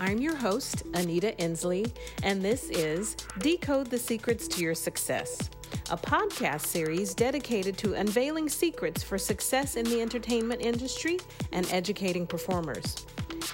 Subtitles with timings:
[0.00, 5.50] I'm your host, Anita Inslee, and this is Decode the Secrets to Your Success,
[5.90, 11.18] a podcast series dedicated to unveiling secrets for success in the entertainment industry
[11.52, 13.04] and educating performers.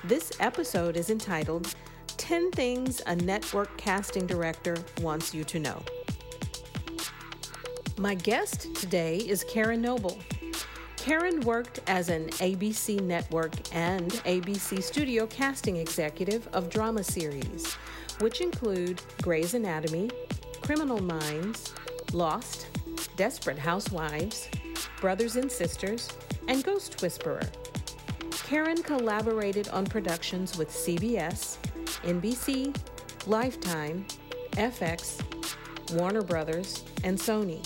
[0.04, 1.74] This episode is entitled
[2.16, 5.82] 10 Things a Network Casting Director Wants You to Know.
[7.98, 10.16] My guest today is Karen Noble.
[11.06, 17.74] Karen worked as an ABC Network and ABC Studio casting executive of drama series,
[18.18, 20.10] which include Grey's Anatomy,
[20.62, 21.72] Criminal Minds,
[22.12, 22.66] Lost,
[23.14, 24.48] Desperate Housewives,
[25.00, 26.08] Brothers and Sisters,
[26.48, 27.48] and Ghost Whisperer.
[28.32, 31.56] Karen collaborated on productions with CBS,
[32.02, 32.76] NBC,
[33.28, 34.04] Lifetime,
[34.54, 35.22] FX,
[35.92, 37.64] Warner Brothers, and Sony.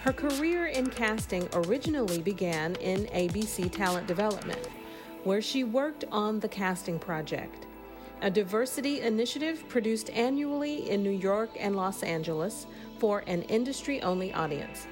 [0.00, 4.68] Her career in casting originally began in ABC Talent Development,
[5.24, 7.66] where she worked on the Casting Project,
[8.22, 12.66] a diversity initiative produced annually in New York and Los Angeles
[12.98, 14.86] for an industry only audience.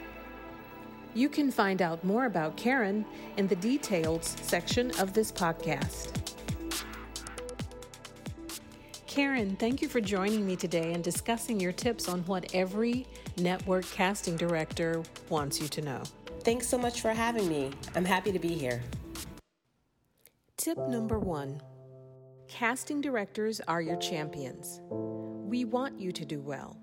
[1.15, 6.11] You can find out more about Karen in the details section of this podcast.
[9.07, 13.07] Karen, thank you for joining me today and discussing your tips on what every
[13.39, 16.03] network casting director wants you to know.
[16.41, 17.73] Thanks so much for having me.
[17.95, 18.83] I'm happy to be here.
[20.57, 21.61] Tip number one
[22.49, 24.81] casting directors are your champions.
[24.91, 26.77] We want you to do well.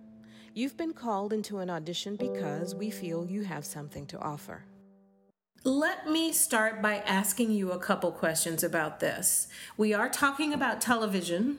[0.53, 4.65] You've been called into an audition because we feel you have something to offer.
[5.63, 9.47] Let me start by asking you a couple questions about this.
[9.77, 11.57] We are talking about television.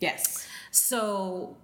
[0.00, 0.46] Yes.
[0.72, 1.56] So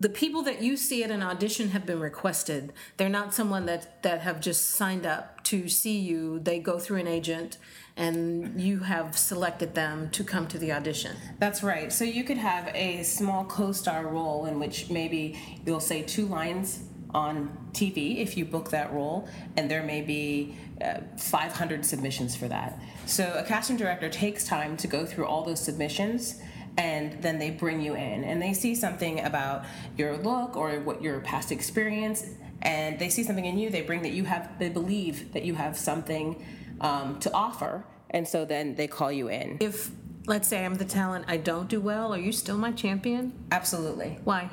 [0.00, 2.72] the people that you see at an audition have been requested.
[2.96, 6.40] They're not someone that that have just signed up to see you.
[6.40, 7.58] They go through an agent
[7.96, 11.16] and you have selected them to come to the audition.
[11.38, 11.92] That's right.
[11.92, 16.80] So you could have a small co-star role in which maybe you'll say two lines
[17.12, 22.48] on TV if you book that role, and there may be uh, 500 submissions for
[22.48, 22.80] that.
[23.04, 26.40] So a casting director takes time to go through all those submissions
[26.80, 29.64] and then they bring you in and they see something about
[29.98, 32.26] your look or what your past experience
[32.62, 35.54] and they see something in you they bring that you have they believe that you
[35.54, 36.42] have something
[36.80, 39.90] um, to offer and so then they call you in If
[40.26, 43.32] let's say I'm the talent, I don't do well, are you still my champion?
[43.52, 44.48] absolutely Why?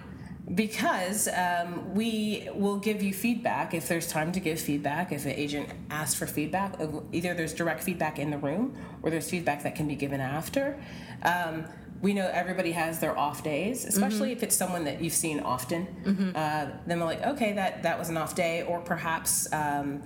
[0.56, 5.32] because um, we will give you feedback if there's time to give feedback if an
[5.32, 6.80] agent asks for feedback
[7.12, 10.80] either there's direct feedback in the room or there's feedback that can be given after
[11.24, 11.66] um,
[12.02, 15.88] we know everybody has their off days, especially if it's someone that you've seen often.
[16.36, 20.04] Uh, then we're like, okay, that that was an off day, or perhaps um,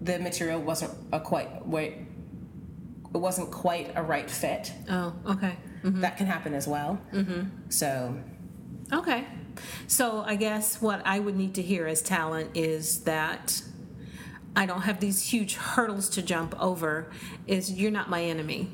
[0.00, 1.94] the material wasn't a quite wait,
[3.14, 4.72] it wasn't quite a right fit.
[4.88, 5.56] Oh, okay.
[5.82, 7.00] That can happen as well.
[7.68, 8.16] So
[8.92, 9.24] Okay.
[9.86, 13.62] So I guess what I would need to hear as talent is that
[14.56, 17.10] I don't have these huge hurdles to jump over.
[17.46, 18.68] Is you're not my enemy.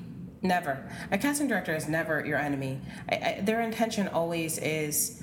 [0.47, 0.89] Never.
[1.11, 2.81] A casting director is never your enemy.
[3.11, 5.23] I, I, their intention always is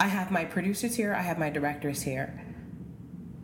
[0.00, 2.40] I have my producers here, I have my directors here.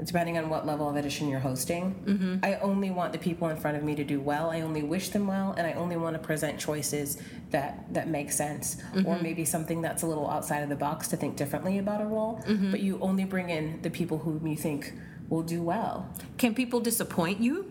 [0.02, 2.36] Depending on what level of edition you're hosting, mm-hmm.
[2.42, 4.48] I only want the people in front of me to do well.
[4.48, 8.32] I only wish them well, and I only want to present choices that that make
[8.32, 9.06] sense, mm-hmm.
[9.06, 12.06] or maybe something that's a little outside of the box to think differently about a
[12.06, 12.42] role.
[12.46, 12.70] Mm-hmm.
[12.70, 14.94] But you only bring in the people whom you think
[15.28, 16.08] will do well.
[16.38, 17.69] Can people disappoint you?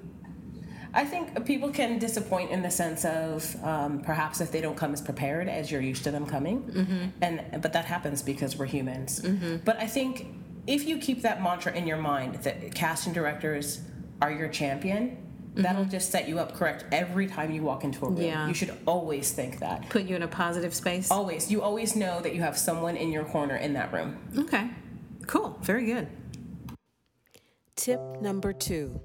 [0.99, 4.91] I think people can disappoint in the sense of um, perhaps if they don't come
[4.91, 7.05] as prepared as you're used to them coming, mm-hmm.
[7.21, 9.21] and but that happens because we're humans.
[9.21, 9.57] Mm-hmm.
[9.63, 10.27] But I think
[10.67, 13.79] if you keep that mantra in your mind that casting directors
[14.21, 15.61] are your champion, mm-hmm.
[15.61, 18.21] that'll just set you up correct every time you walk into a room.
[18.21, 18.45] Yeah.
[18.49, 19.87] You should always think that.
[19.87, 21.09] Put you in a positive space?
[21.09, 24.17] Always, you always know that you have someone in your corner in that room.
[24.37, 24.69] Okay.
[25.27, 25.57] Cool.
[25.61, 26.09] Very good.
[27.77, 28.99] Tip number two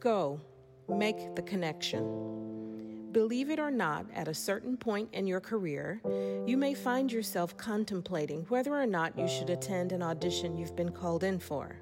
[0.00, 0.40] go.
[0.88, 3.08] Make the connection.
[3.12, 6.00] Believe it or not, at a certain point in your career,
[6.46, 10.92] you may find yourself contemplating whether or not you should attend an audition you've been
[10.92, 11.76] called in for.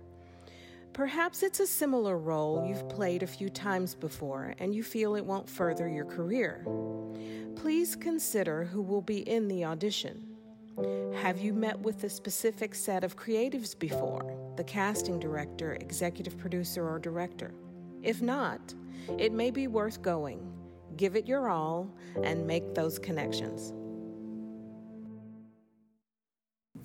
[0.92, 5.24] Perhaps it's a similar role you've played a few times before and you feel it
[5.24, 6.64] won't further your career.
[7.54, 10.26] Please consider who will be in the audition.
[11.22, 14.32] Have you met with a specific set of creatives before?
[14.56, 17.52] The casting director, executive producer, or director?
[18.06, 18.72] If not,
[19.18, 20.40] it may be worth going.
[20.96, 21.90] Give it your all
[22.22, 23.72] and make those connections.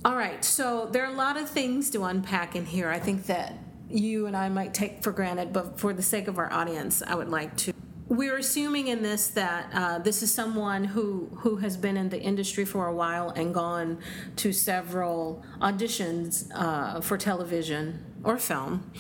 [0.04, 2.90] All right, so there are a lot of things to unpack in here.
[2.90, 3.54] I think that
[3.88, 7.14] you and I might take for granted, but for the sake of our audience, I
[7.14, 7.74] would like to
[8.08, 12.20] we're assuming in this that uh, this is someone who who has been in the
[12.20, 14.00] industry for a while and gone
[14.36, 18.92] to several auditions uh, for television or film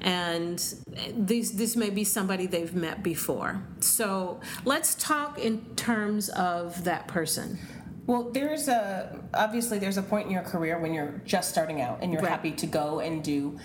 [0.00, 0.74] and
[1.16, 7.06] these this may be somebody they've met before so let's talk in terms of that
[7.08, 7.58] person
[8.06, 11.98] Well, there's a obviously there's a point in your career when you're just starting out
[12.02, 12.30] and you're Right.
[12.30, 13.58] happy to go and do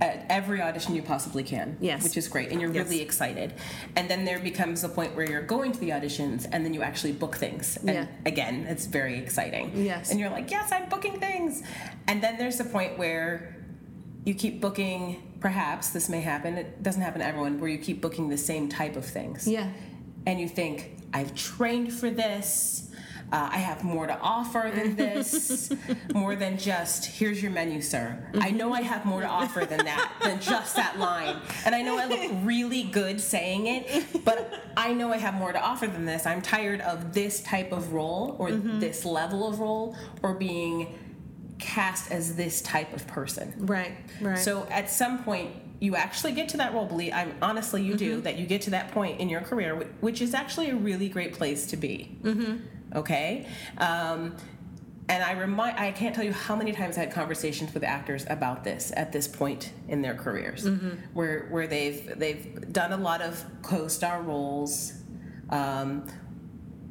[0.00, 1.76] uh, every audition you possibly can.
[1.80, 2.04] Yes.
[2.04, 2.84] which is great, and you're Yes.
[2.86, 3.54] really excited.
[3.96, 6.82] And then there becomes a point where you're going to the auditions, and then you
[6.82, 7.76] actually book things.
[7.78, 8.06] And Yeah.
[8.24, 9.72] again, it's very exciting.
[9.74, 10.12] Yes.
[10.12, 11.64] and you're like, yes, I'm booking things.
[12.06, 13.56] And then there's the point where
[14.28, 15.22] you keep booking.
[15.40, 16.58] Perhaps this may happen.
[16.58, 17.60] It doesn't happen to everyone.
[17.60, 19.70] Where you keep booking the same type of things yeah
[20.28, 22.90] and you think, I've trained for this.
[23.32, 25.70] Uh, I have more to offer than this,
[26.14, 28.30] more than just, here's your menu, sir.
[28.34, 31.36] I know I have more to offer than that, than just that line.
[31.64, 35.52] And I know I look really good saying it, but I know I have more
[35.52, 36.26] to offer than this.
[36.26, 40.98] I'm tired of this type of role or this level of role or being
[41.58, 43.54] cast as this type of person.
[43.58, 45.50] right right So at some point,
[45.80, 46.86] you actually get to that role.
[46.86, 48.38] Believe I'm honestly, you do that.
[48.38, 51.66] You get to that point in your career, which is actually a really great place
[51.66, 52.16] to be.
[52.22, 52.98] Mm-hmm.
[52.98, 53.46] Okay.
[53.78, 54.36] Um,
[55.08, 58.26] and I remind, I can't tell you how many times I had conversations with actors
[58.28, 60.68] about this at this point in their careers,
[61.14, 64.92] where where they've they've done a lot of co-star roles.
[65.50, 66.06] Um,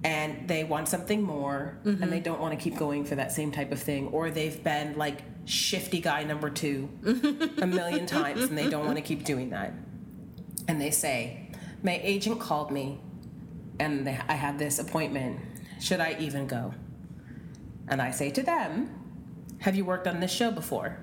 [0.03, 2.09] and they want something more and mm-hmm.
[2.09, 4.97] they don't want to keep going for that same type of thing or they've been
[4.97, 6.89] like shifty guy number two
[7.61, 9.73] a million times and they don't want to keep doing that
[10.67, 11.49] and they say
[11.83, 12.99] my agent called me
[13.79, 15.39] and they, i have this appointment
[15.79, 16.73] should i even go
[17.87, 18.93] and i say to them
[19.59, 20.99] have you worked on this show before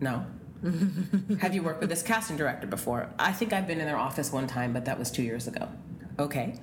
[0.00, 0.24] no
[1.40, 3.10] have you worked with this casting director before?
[3.18, 5.68] I think I've been in their office one time, but that was two years ago.
[6.18, 6.54] Okay.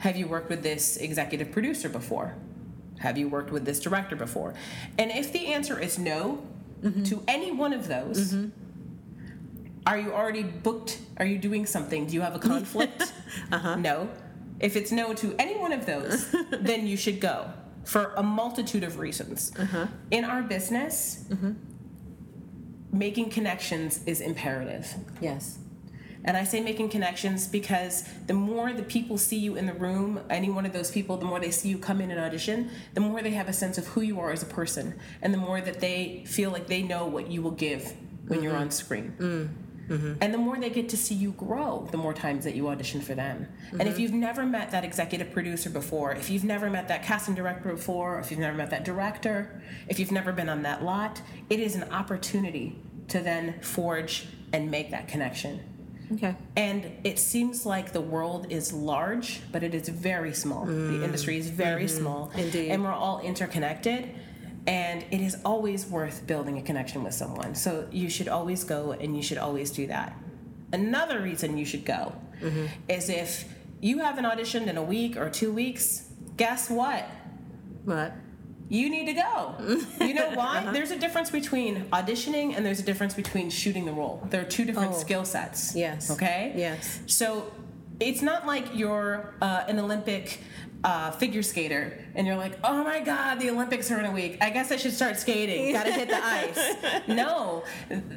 [0.00, 2.34] Have you worked with this executive producer before?
[3.00, 4.54] Have you worked with this director before?
[4.98, 6.42] And if the answer is no
[6.82, 7.02] mm-hmm.
[7.04, 8.48] to any one of those, mm-hmm.
[9.86, 11.00] are you already booked?
[11.18, 12.06] Are you doing something?
[12.06, 13.12] Do you have a conflict?
[13.52, 13.76] Uh-huh.
[13.76, 14.08] No.
[14.58, 17.52] If it's no to any one of those, then you should go
[17.84, 19.52] for a multitude of reasons.
[19.56, 19.86] Uh-huh.
[20.10, 21.52] In our business, mm-hmm.
[22.92, 24.92] making connections is imperative.
[25.20, 25.58] yes
[26.24, 30.20] And I say making connections because the more the people see you in the room,
[30.28, 33.00] any one of those people, the more they see you come in and audition, the
[33.00, 35.60] more they have a sense of who you are as a person, and the more
[35.60, 37.94] that they feel like they know what you will give
[38.26, 38.62] when you're mm-hmm.
[38.62, 39.14] on screen.
[39.18, 39.48] Mm,
[39.88, 40.12] mm-hmm.
[40.20, 43.00] And the more they get to see you grow, the more times that you audition
[43.00, 43.48] for them.
[43.72, 44.00] And if mm-hmm.
[44.02, 48.20] you've never met that executive producer before, if you've never met that casting director before,
[48.20, 51.76] if you've never met that director, if you've never been on that lot, it is
[51.76, 52.78] an opportunity
[53.08, 55.60] to then forge and make that connection.
[56.12, 60.64] Okay And it seems like the world is large, but it is very small.
[60.66, 61.04] The mm.
[61.04, 61.98] industry is very mm-hmm.
[61.98, 62.32] small.
[62.36, 62.70] Indeed.
[62.70, 64.10] And we're all interconnected.
[64.66, 67.54] And it is always worth building a connection with someone.
[67.54, 70.16] So you should always go and you should always do that.
[70.72, 72.66] Another reason you should go mm-hmm.
[72.88, 73.44] is if
[73.80, 77.08] you haven't auditioned in a week or two weeks, guess what?
[77.84, 78.12] but
[78.70, 79.54] You need to go.
[80.06, 80.70] You know why?
[80.72, 84.26] There's a difference between auditioning and there's a difference between shooting the role.
[84.30, 84.98] There are two different Oh.
[84.98, 85.74] skill sets.
[85.76, 86.10] Yes.
[86.10, 86.52] Okay?
[86.56, 87.00] Yes.
[87.06, 87.52] So
[88.00, 90.40] it's not like you're uh, an Olympic
[90.82, 94.38] uh, figure skater and you're like, oh my God, the Olympics are in a week.
[94.40, 95.72] I guess I should start skating.
[95.78, 96.58] Gotta hit the ice.
[97.08, 97.64] No,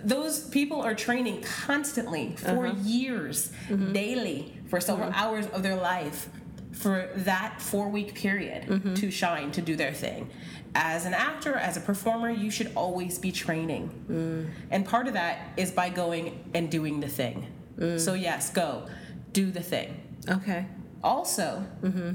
[0.05, 3.51] those people are training constantly for years,
[3.91, 6.29] daily, for several hours of their life
[6.73, 8.93] for that four week period mm-hmm.
[8.95, 10.29] to shine, to do their thing.
[10.75, 13.91] As an actor, as a performer, you should always be training.
[14.09, 14.49] Mm.
[14.71, 17.47] And part of that is by going and doing the thing.
[17.77, 17.99] Mm.
[17.99, 18.87] So, yes, go,
[19.33, 20.17] do the thing.
[20.27, 20.65] okay
[21.03, 22.13] Also, mm-hmm.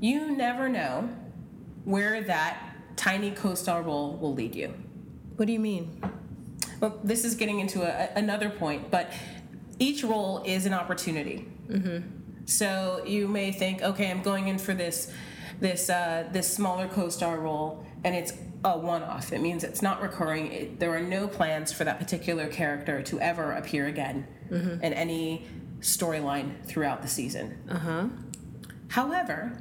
[0.00, 1.08] you never know
[1.84, 4.72] where that tiny co star role will lead you.
[5.36, 6.00] what do you mean
[6.80, 9.12] Well, this is getting into a, another point, but
[9.80, 11.48] each role is an opportunity.
[11.68, 12.21] Mm-hmm.
[12.44, 15.12] So you may think, okay, I'm going in for this
[15.60, 18.32] this uh, this smaller co-star role, and it's
[18.64, 19.32] a one-off.
[19.32, 20.52] It means it's not recurring.
[20.52, 24.26] It, there are no plans for that particular character to ever appear again
[24.82, 25.46] in any
[25.80, 27.58] storyline throughout the season.
[27.70, 28.06] uh-huh
[28.88, 29.58] However,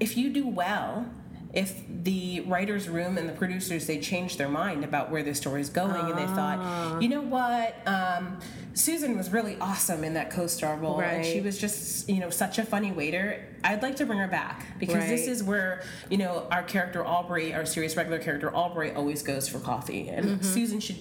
[0.00, 1.06] if you do well,
[1.54, 5.60] if the writers' room and the producers they changed their mind about where the story
[5.60, 8.38] is going and they thought, you know what, um,
[8.74, 12.58] Susan was really awesome in that co-star role, and she was just you know such
[12.58, 13.46] a funny waiter.
[13.62, 17.54] I'd like to bring her back because this is where you know our character Aubrey,
[17.54, 20.96] our serious regular character Aubrey, always goes for coffee, and Susan should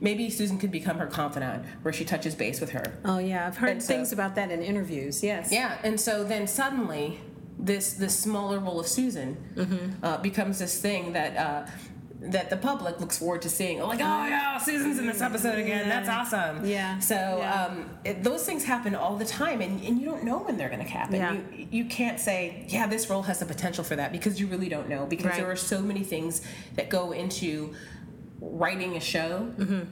[0.00, 2.98] maybe Susan could become her confidant, where she touches base with her.
[3.04, 5.22] Oh yeah, I've heard so- things about that in interviews.
[5.22, 5.52] Yes.
[5.52, 7.20] Yeah, and so then suddenly,
[7.58, 10.04] this this smaller role of Susan Mm-hmm.
[10.04, 11.36] uh, becomes this thing that.
[11.36, 11.66] Uh,
[12.20, 15.88] that the public looks forward to seeing, like, oh yeah, Susan's in this episode again.
[15.88, 16.66] That's awesome.
[16.66, 16.98] Yeah.
[16.98, 17.66] So Yeah.
[17.66, 20.68] Um, it, those things happen all the time, and, and you don't know when they're
[20.68, 21.14] going to happen.
[21.14, 21.34] Yeah.
[21.34, 24.68] You, you can't say, yeah, this role has the potential for that because you really
[24.68, 25.36] don't know because Right.
[25.36, 26.42] there are so many things
[26.74, 27.72] that go into
[28.40, 29.52] writing a show.
[29.56, 29.82] Mm-hmm.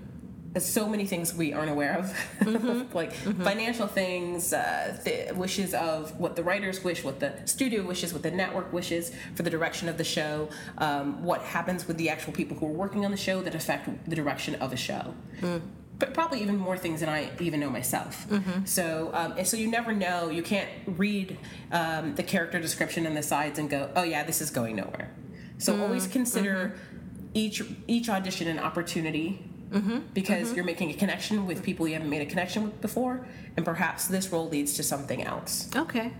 [0.56, 2.06] There's so many things we aren't aware of,
[2.40, 2.96] Mm-hmm.
[2.96, 8.14] like financial things, uh, th- wishes of what the writers wish, what the studio wishes,
[8.14, 10.48] what the network wishes for the direction of the show,
[10.78, 14.08] um, what happens with the actual people who are working on the show that affect
[14.08, 15.12] the direction of a show.
[15.42, 15.60] Mm.
[15.98, 18.26] But probably even more things than I even know myself.
[18.30, 18.64] Mm-hmm.
[18.64, 20.30] So, um, and so you never know.
[20.30, 21.36] You can't read
[21.70, 25.10] um, the character description on the sides and go, "Oh yeah, this is going nowhere."
[25.58, 27.28] So Mm, always consider mm-hmm.
[27.34, 29.98] each each audition an opportunity Mm-hmm.
[30.14, 30.56] because mm-hmm.
[30.56, 34.06] you're making a connection with people you haven't made a connection with before, and perhaps
[34.06, 35.68] this role leads to something else.
[35.74, 36.12] Okay.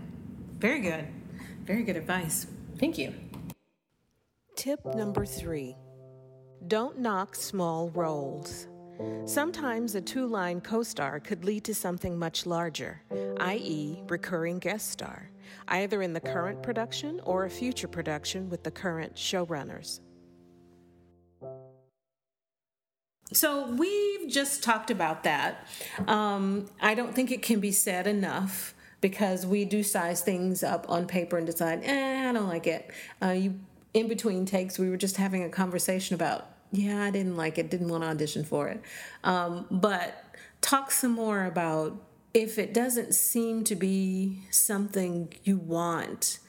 [0.59, 1.07] Very good.
[1.65, 2.47] Very good advice.
[2.79, 3.15] Thank you.
[4.57, 5.77] Tip number three
[6.69, 8.67] don't knock small roles.
[9.27, 13.03] Sometimes a two line co star could lead to something much larger,
[13.41, 15.31] i.e., recurring guest star,
[15.69, 20.01] either in the current production or a future production with the current showrunners.
[23.33, 25.67] So we've just talked about that.
[26.07, 30.87] Um, I don't think it can be said enough because we do size things up
[30.89, 32.91] on paper and decide, eh, I don't like it.
[33.23, 33.59] Uh, you
[33.95, 37.71] in between takes, we were just having a conversation about, yeah, I didn't like it,
[37.71, 38.83] didn't want to audition for it.
[39.25, 40.23] Um, but
[40.61, 41.97] talk some more about
[42.35, 46.41] if it doesn't seem to be something you want,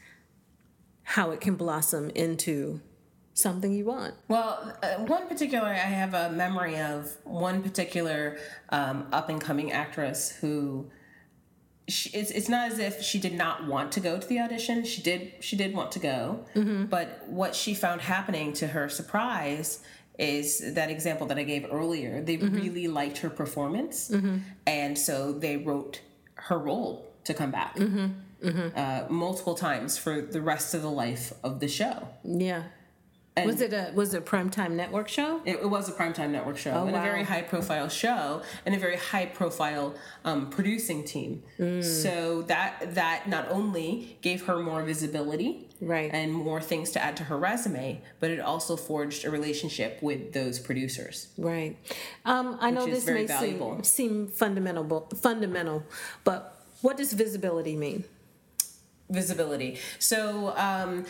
[1.03, 2.81] how it can blossom into
[3.37, 4.13] something you want.
[4.27, 8.37] Well, uh, one particular, I have a memory of one particular
[8.69, 10.89] um, up and coming actress who.
[11.89, 14.83] She, it's, it's not as if she did not want to go to the audition.
[14.83, 15.35] She did.
[15.39, 16.43] She did want to go,
[16.89, 19.81] but what she found happening to her surprise
[20.19, 22.21] is that example that I gave earlier.
[22.21, 24.11] They really liked her performance,
[24.65, 26.01] and so they wrote
[26.35, 27.77] her role to come back
[28.43, 32.09] Uh, multiple times for the rest of the life of the show.
[32.23, 32.63] Yeah.
[33.45, 35.41] Was it a was it a primetime network show?
[35.45, 36.99] It, it was a primetime network show and wow.
[36.99, 41.43] a very high profile show and a very high profile um, producing team.
[41.81, 46.09] So that that not only gave her more visibility Right.
[46.11, 50.33] and more things to add to her resume, but it also forged a relationship with
[50.33, 51.27] those producers.
[51.37, 51.77] Right.
[52.25, 53.83] Um, I know this may valuable.
[53.83, 55.83] seem, seem fundamental, fundamental,
[56.23, 58.05] but what does visibility mean?
[59.09, 59.79] visibility.
[59.99, 61.05] So, um,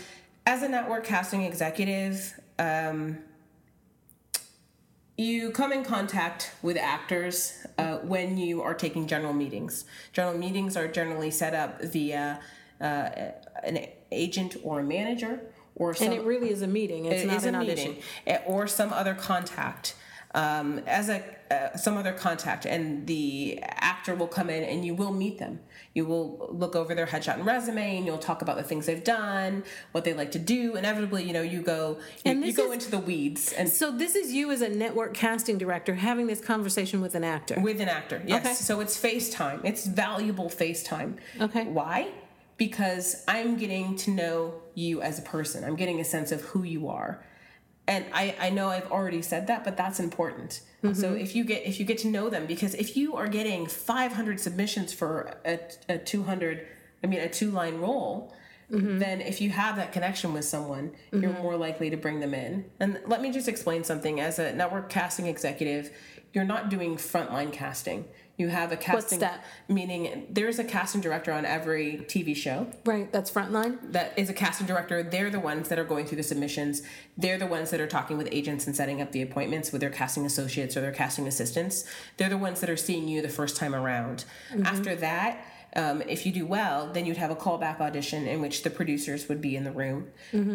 [0.48, 3.18] as a network casting executive, um,
[5.18, 9.84] you come in contact with actors uh, when you are taking general meetings.
[10.14, 12.40] General meetings are generally set up via
[12.80, 13.10] uh,
[13.64, 15.42] an agent or a manager
[15.76, 17.06] or some And it really is a meeting.
[17.06, 17.90] It's it not is an a audition.
[17.90, 19.96] meeting eh, or some other contact
[20.38, 24.94] um, as a uh, some other contact and the actor will come in and you
[24.94, 25.60] will meet them.
[25.94, 29.04] You will look over their headshot and resume and you'll talk about the things they've
[29.04, 29.64] done
[29.94, 30.76] what they like to do.
[30.76, 34.14] Inevitably you know you go you, you go is- into the weeds and So this
[34.16, 37.60] is you as a network casting director having this conversation with an actor.
[37.60, 38.46] with an actor yes.
[38.46, 38.54] Okay.
[38.54, 39.62] so it's facetime.
[39.64, 41.16] It's valuable facetime.
[41.42, 41.64] Okay.
[41.64, 42.10] why?
[42.58, 45.64] Because i'm getting to know you as a person.
[45.64, 47.24] I'm getting a sense of who you are
[47.88, 50.62] and i i know i've already said that but that's important.
[50.84, 51.18] So mm-hmm.
[51.18, 54.40] if you get if you get to know them because if you are getting 500
[54.40, 56.68] submissions for a, a 200
[57.04, 58.34] i mean a two line role
[58.72, 59.00] mm-hmm.
[59.00, 61.42] then if you have that connection with someone you're mm-hmm.
[61.42, 62.66] more likely to bring them in.
[62.80, 64.20] And let me just explain something.
[64.20, 65.92] As a network casting executive
[66.34, 68.06] you're not doing frontline casting
[68.38, 69.44] you have a casting that?
[69.68, 73.12] meaning there's a casting director on every tv show Right.
[73.12, 73.78] That's frontline.
[73.94, 75.02] that is a casting director.
[75.04, 76.82] They're the ones that are going through the submissions.
[77.18, 79.90] They're the ones that are talking with agents and setting up the appointments with their
[79.90, 81.86] casting associates or their casting assistants.
[82.18, 84.26] They're the ones that are seeing you the first time around.
[84.52, 84.66] Mm-hmm.
[84.66, 85.44] After that,
[85.78, 89.30] um, if you do well, then you'd have a callback audition in which the producers
[89.30, 90.08] would be in the room,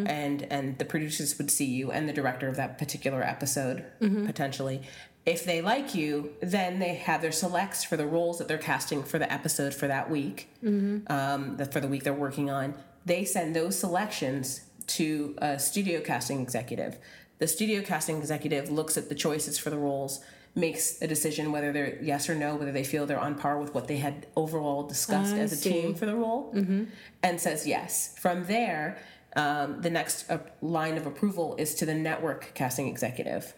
[0.06, 3.84] and and the producers would see you and the director of that particular episode
[4.26, 4.82] potentially.
[5.24, 9.04] If they like you, then they have their selects for the roles that they're casting
[9.04, 10.48] for the episode for that week
[11.06, 12.74] um, that for the week they're working on,
[13.06, 16.98] they send those selections to a studio casting executive.
[17.38, 20.20] The studio casting executive looks at the choices for the roles,
[20.54, 23.74] makes a decision whether they're yes or no, whether they feel they're on par with
[23.74, 25.72] what they had overall discussed I as a see.
[25.72, 26.54] team for the role,
[27.22, 28.14] and says yes.
[28.18, 28.98] From there,
[29.34, 33.54] um, the next uh, line of approval is to the network casting executive.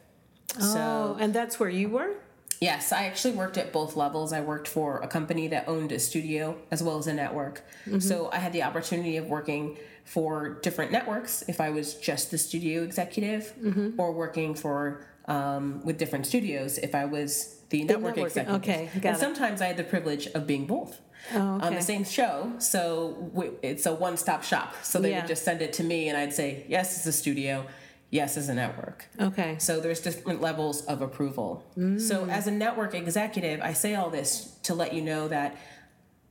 [0.61, 2.13] Oh, and that's where you were?
[2.61, 4.33] Yes, I actually worked at both levels.
[4.33, 7.63] I worked for a company that owned a studio as well as a network.
[7.99, 12.39] So I had the opportunity of working for different networks if I was just the
[12.39, 13.53] studio executive,
[13.99, 18.63] or working for um, with different studios if I was the network network- executive.
[18.63, 19.21] okay, got and it.
[19.21, 21.01] sometimes I had the privilege of being both.
[21.35, 24.75] Oh, On the same show, so w- it's a one-stop shop.
[24.83, 25.21] So they Yeah.
[25.21, 27.65] would just send it to me, and I'd say, "Yes, it's a studio.
[28.11, 29.57] Yes, it's a network." Okay.
[29.59, 31.65] So there's different levels of approval.
[31.99, 35.57] So as a network executive, I say all this to let you know that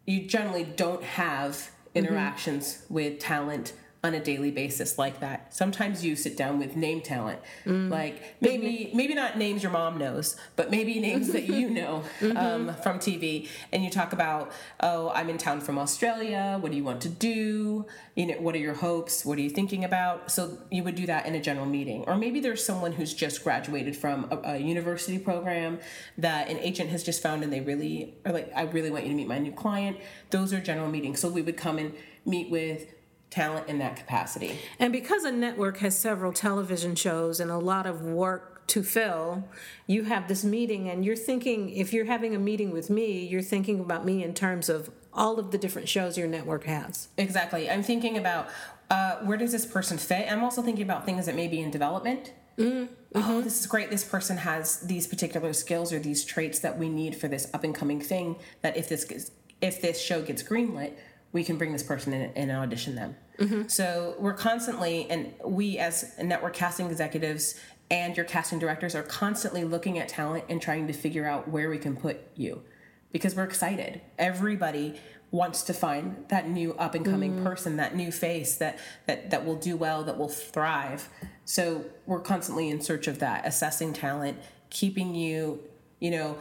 [0.06, 5.53] you generally don't have interactions with talent on a daily basis like that.
[5.53, 7.89] Sometimes you sit down with name talent, mm.
[7.89, 8.98] like maybe mm-hmm.
[8.98, 12.38] maybe not names your mom knows, but maybe names that you know mm-hmm.
[12.38, 16.57] um, from TV, and you talk about, oh, I'm in town from Australia.
[16.60, 17.86] What do you want to do?
[18.15, 19.24] You know, what are your hopes?
[19.24, 20.29] What are you thinking about?
[20.29, 23.41] So you would do that in a general meeting, or maybe there's someone who's just
[23.41, 25.79] graduated from a, a university program
[26.17, 29.12] that an agent has just found, and they really are like, I really want you
[29.12, 29.95] to meet my new client.
[30.29, 31.22] Those are general meetings.
[31.22, 31.93] So we would come and
[32.25, 32.93] meet with
[33.34, 34.60] talent in that capacity.
[34.80, 39.44] And because a network has several television shows and a lot of work to fill,
[39.88, 43.42] you have this meeting and you're thinking, if you're having a meeting with me, you're
[43.42, 47.08] thinking about me in terms of all of the different shows your network has.
[47.18, 47.70] Exactly.
[47.70, 48.48] I'm thinking about
[48.90, 50.32] uh, where does this person fit?
[50.32, 52.34] I'm also thinking about things that may be in development.
[52.60, 53.90] Oh, this is great.
[53.90, 57.63] This person has these particular skills or these traits that we need for this up
[57.63, 58.36] and coming thing.
[58.62, 60.94] That if this gets, if this show gets greenlit,
[61.32, 63.16] we can bring this person in and audition them.
[63.40, 63.68] Mm-hmm.
[63.68, 67.60] So we're constantly, and we as network casting executives
[67.90, 71.70] and your casting directors are constantly looking at talent and trying to figure out where
[71.70, 72.63] we can put you
[73.12, 74.02] because we're excited.
[74.18, 75.00] Everybody
[75.32, 77.44] wants to find that new up and coming mm-hmm.
[77.44, 81.10] person, that new face that, that that will do well, that will thrive.
[81.46, 84.38] So we're constantly in search of that, assessing talent,
[84.70, 85.60] keeping you,
[86.00, 86.38] you know,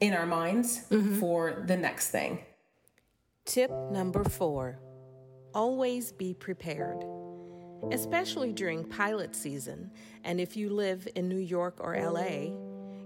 [0.00, 1.18] in our minds mm-hmm.
[1.18, 2.44] for the next thing.
[3.46, 4.78] Tip number four
[5.56, 7.02] always be prepared.
[7.90, 9.90] Especially during pilot season,
[10.22, 12.54] and if you live in New York or LA,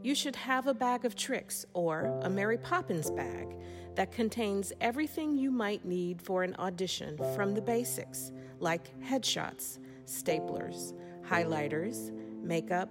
[0.02, 3.54] you should have a bag of tricks or a Mary Poppins bag
[3.94, 10.92] that contains everything you might need for an audition from the basics, like headshots, staplers,
[11.24, 12.10] highlighters,
[12.42, 12.88] makeup,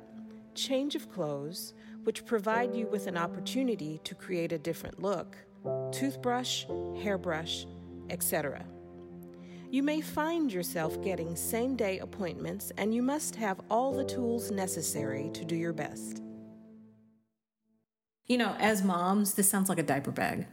[0.55, 5.35] change of clothes, which provide you with an opportunity to create a different look,
[5.91, 6.65] toothbrush,
[7.01, 7.65] hairbrush,
[8.09, 8.65] etc.
[9.71, 14.49] You may find yourself getting same day appointments, and you must have all the tools
[14.49, 16.23] necessary to do your best.
[18.25, 20.47] You know, as moms, this sounds like a diaper bag.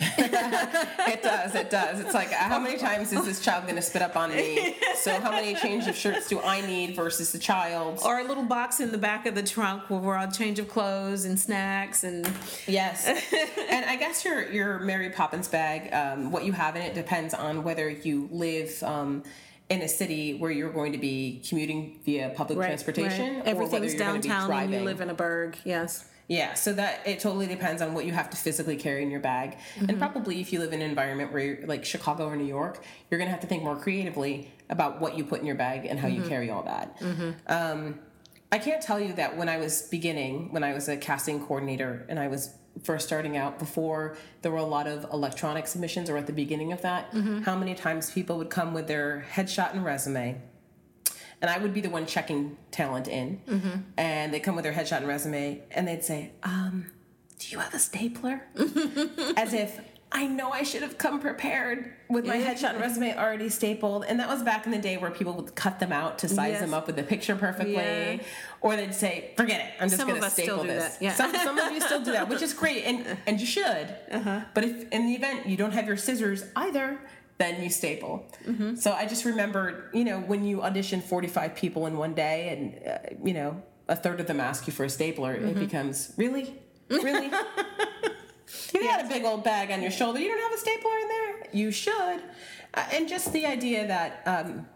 [0.00, 2.00] It does, it does.
[2.00, 4.76] It's like how many times is this child gonna spit up on me?
[5.00, 8.00] So how many change of shirts do I need versus the child?
[8.04, 10.68] Or a little box in the back of the trunk where we're all change of
[10.68, 12.30] clothes and snacks and
[12.66, 13.06] Yes,
[13.70, 17.32] and I guess your your Mary Poppins bag, um, what you have in it depends
[17.32, 19.22] on whether you live um,
[19.70, 23.48] in a city where you're going to be commuting via public transportation, right.
[23.48, 25.56] or whether Everything's you're gonna be downtown and you live in a burg.
[25.64, 26.09] Yes.
[26.30, 29.18] Yeah, so that it totally depends on what you have to physically carry in your
[29.18, 29.98] bag, and mm-hmm.
[29.98, 33.18] probably if you live in an environment where you're like Chicago or New York, you're
[33.18, 36.06] gonna have to think more creatively about what you put in your bag and how
[36.06, 36.28] you mm-hmm.
[36.28, 37.00] carry all that.
[37.00, 37.30] Mm-hmm.
[37.48, 37.98] Um,
[38.52, 42.06] I can't tell you that when I was beginning, when I was a casting coordinator
[42.08, 46.16] and I was first starting out, before there were a lot of electronic submissions or
[46.16, 47.12] at the beginning of that,
[47.44, 50.40] how many times people would come with their headshot and resume.
[51.42, 53.40] And I would be the one checking talent in.
[53.96, 56.86] And they come with their headshot and resume and they'd say, um,
[57.38, 58.42] Do you have a stapler?
[59.36, 59.80] As if
[60.12, 64.04] I know I should have come prepared with my headshot and resume already stapled.
[64.06, 66.52] And that was back in the day where people would cut them out to size
[66.54, 66.60] Yes.
[66.60, 67.74] them up with the picture perfectly.
[67.74, 68.18] Yeah.
[68.60, 70.94] Or they'd say, Forget it, I'm just Some going of to staple do this.
[70.96, 71.14] that, yeah.
[71.14, 72.82] Some, some of you still do that, which is great.
[72.84, 73.88] And, and you should.
[74.10, 74.40] Uh-huh.
[74.52, 76.98] But if in the event you don't have your scissors either,
[77.40, 78.24] then you staple.
[78.46, 78.76] Mm-hmm.
[78.76, 82.62] So I just remember, you know, when you audition 45 people in one day and,
[82.86, 85.58] uh, you know, a third of them ask you for a stapler, it Mm-hmm.
[85.60, 86.54] becomes, really?
[86.88, 87.26] Really?
[88.74, 90.18] you got a big old bag on your shoulder.
[90.20, 91.46] You don't have a stapler in there?
[91.52, 92.20] You should.
[92.74, 94.66] Uh, and just the idea that um,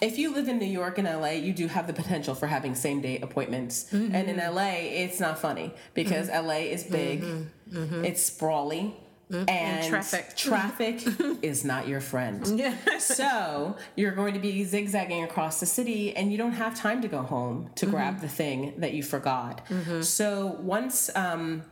[0.00, 2.74] if you live in New York and LA, you do have the potential for having
[2.74, 3.92] same day appointments.
[3.92, 4.72] And in LA,
[5.04, 7.24] it's not funny because LA is big,
[7.70, 8.96] it's sprawly.
[9.30, 9.48] Mm-hmm.
[9.48, 10.36] And, traffic.
[10.36, 11.02] traffic
[11.42, 12.58] is not your friend.
[12.58, 12.76] Yeah.
[12.98, 17.08] so you're going to be zigzagging across the city and you don't have time to
[17.08, 17.94] go home to mm-hmm.
[17.94, 19.66] grab the thing that you forgot.
[19.66, 20.02] Mm-hmm.
[20.02, 21.64] So once um,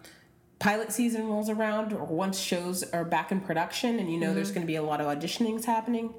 [0.59, 4.51] pilot season rolls around or once shows are back in production and you know there's
[4.51, 6.13] going to be a lot of auditionings happening,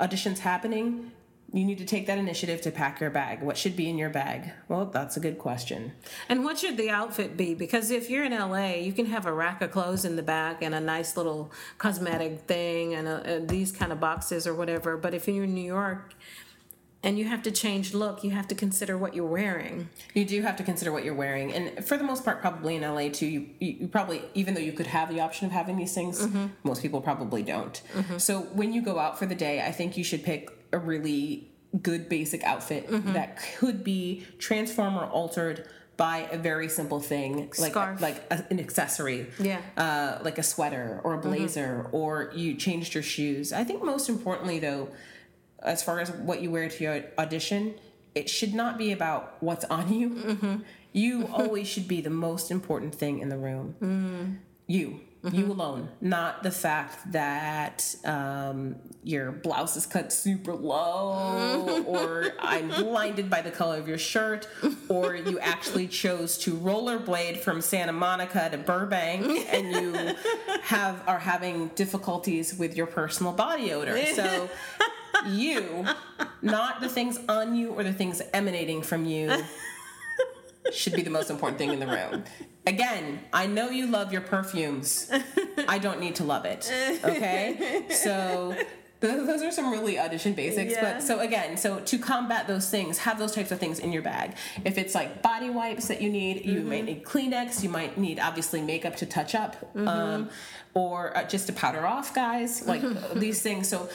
[0.00, 1.12] auditions happening,
[1.52, 3.42] you need to take that initiative to pack your bag.
[3.42, 4.52] What should be in your bag?
[4.68, 5.92] Well, that's a good question.
[6.28, 7.54] And what should the outfit be?
[7.54, 10.62] Because if you're in LA, you can have a rack of clothes in the back
[10.62, 14.96] and a nice little cosmetic thing and a, a, these kind of boxes or whatever.
[14.96, 16.14] But if you're in New York,
[17.02, 20.42] and you have to change look you have to consider what you're wearing you do
[20.42, 23.26] have to consider what you're wearing and for the most part probably in la too
[23.26, 26.48] you, you probably even though you could have the option of having these things mm-hmm.
[26.62, 28.18] most people probably don't mm-hmm.
[28.18, 31.50] so when you go out for the day i think you should pick a really
[31.82, 33.12] good basic outfit mm-hmm.
[33.12, 38.00] that could be transformed or altered by a very simple thing like Scarf.
[38.00, 41.28] like a, an accessory yeah uh, like a sweater or a mm-hmm.
[41.28, 44.88] blazer or you changed your shoes i think most importantly though
[45.62, 47.74] as far as what you wear to your audition,
[48.14, 50.10] it should not be about what's on you.
[50.10, 50.56] Mm-hmm.
[50.92, 53.76] You always should be the most important thing in the room.
[53.80, 54.38] Mm.
[54.66, 55.00] You.
[55.22, 55.36] Mm-hmm.
[55.36, 62.68] You alone, not the fact that um, your blouse is cut super low, or I'm
[62.68, 64.48] blinded by the color of your shirt,
[64.88, 70.14] or you actually chose to rollerblade from Santa Monica to Burbank, and you
[70.62, 74.02] have are having difficulties with your personal body odor.
[74.14, 74.48] So
[75.28, 75.84] you,
[76.40, 79.44] not the things on you or the things emanating from you,
[80.72, 82.24] should be the most important thing in the room.
[82.66, 85.10] Again, I know you love your perfumes.
[85.68, 86.70] I don't need to love it.
[87.04, 87.86] Okay?
[87.90, 88.54] So
[89.00, 90.94] those are some really audition basics yeah.
[90.94, 94.02] but so again so to combat those things have those types of things in your
[94.02, 96.68] bag if it's like body wipes that you need you mm-hmm.
[96.68, 99.88] might need kleenex you might need obviously makeup to touch up mm-hmm.
[99.88, 100.30] um,
[100.74, 103.18] or uh, just to powder off guys like mm-hmm.
[103.18, 103.88] these things so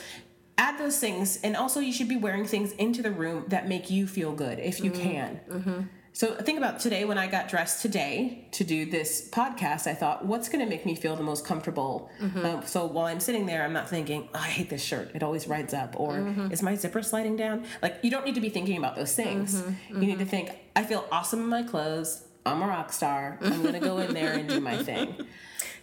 [0.58, 3.90] add those things and also you should be wearing things into the room that make
[3.90, 5.02] you feel good if you mm-hmm.
[5.02, 5.82] can mm-hmm.
[6.16, 10.26] So think about today when i got dressed today to do this podcast i thought
[10.26, 12.46] what's going to make me feel the most comfortable mm-hmm.
[12.46, 15.22] um, so while i'm sitting there i'm not thinking oh, i hate this shirt it
[15.22, 16.52] always rides up or mm-hmm.
[16.52, 19.62] is my zipper sliding down like you don't need to be thinking about those things
[19.62, 20.02] mm-hmm.
[20.02, 20.30] you need to mm-hmm.
[20.30, 23.98] think i feel awesome in my clothes i'm a rock star i'm going to go
[23.98, 25.16] in there and do my thing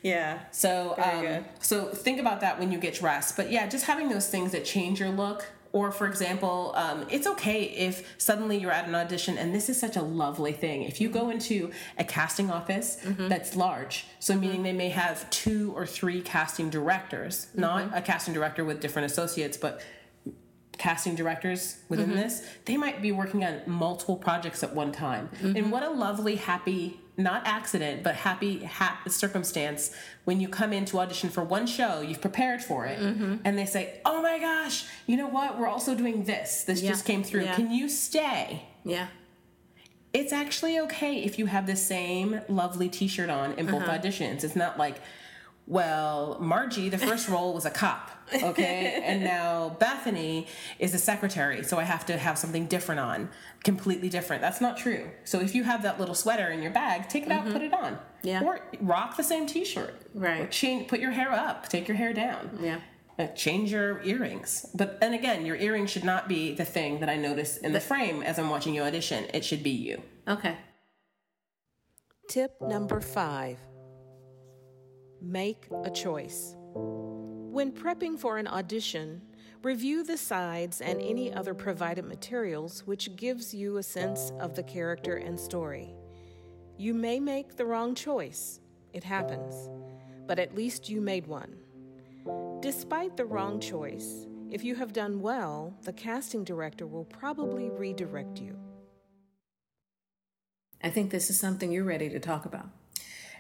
[0.02, 0.40] Yeah.
[0.50, 3.36] So um, so think about that when you get dressed.
[3.36, 5.46] But yeah, just having those things that change your look.
[5.72, 9.80] Or for example, um, it's okay if suddenly you're at an audition, and this is
[9.80, 10.82] such a lovely thing.
[10.82, 13.28] If you go into a casting office mm-hmm.
[13.28, 14.64] that's large, so meaning mm-hmm.
[14.64, 17.60] they may have two or three casting directors, mm-hmm.
[17.62, 19.80] not a casting director with different associates, but
[20.76, 22.16] casting directors within mm-hmm.
[22.16, 25.28] this, they might be working on multiple projects at one time.
[25.36, 25.56] Mm-hmm.
[25.56, 29.94] And what a lovely, happy not accident, but happy ha- circumstance
[30.24, 33.36] when you come in to audition for one show, you've prepared for it, mm-hmm.
[33.44, 35.58] and they say, "Oh my gosh, you know what?
[35.58, 36.64] We're also doing this.
[36.64, 36.90] This yeah.
[36.90, 37.44] just came through.
[37.44, 37.54] Yeah.
[37.54, 39.08] Can you stay?" Yeah.
[40.12, 43.98] It's actually okay if you have the same lovely T-shirt on in both uh-huh.
[43.98, 44.44] auditions.
[44.44, 45.00] It's not like
[45.66, 49.00] well, Margie, the first role was a cop, okay?
[49.04, 50.48] and now Bethany
[50.80, 53.30] is a secretary, so I have to have something different on,
[53.62, 54.42] completely different.
[54.42, 55.10] That's not true.
[55.24, 57.46] So if you have that little sweater in your bag, take it mm-hmm.
[57.46, 57.98] out, put it on.
[58.22, 58.42] Yeah.
[58.42, 59.94] Or rock the same t shirt.
[60.14, 60.40] Right.
[60.40, 62.58] Or change, put your hair up, take your hair down.
[62.60, 62.80] Yeah.
[63.18, 64.66] Uh, change your earrings.
[64.74, 67.80] But and again, your earrings should not be the thing that I notice in the
[67.80, 69.26] frame as I'm watching you audition.
[69.32, 70.02] It should be you.
[70.26, 70.56] Okay.
[72.28, 73.58] Tip number five
[75.24, 76.56] Make a choice.
[76.74, 79.22] When prepping for an audition,
[79.62, 84.64] review the sides and any other provided materials which gives you a sense of the
[84.64, 85.94] character and story.
[86.76, 88.58] You may make the wrong choice.
[88.92, 89.70] It happens.
[90.26, 91.56] But at least you made one.
[92.60, 98.40] Despite the wrong choice, if you have done well, the casting director will probably redirect
[98.40, 98.58] you.
[100.82, 102.70] I think this is something you're ready to talk about.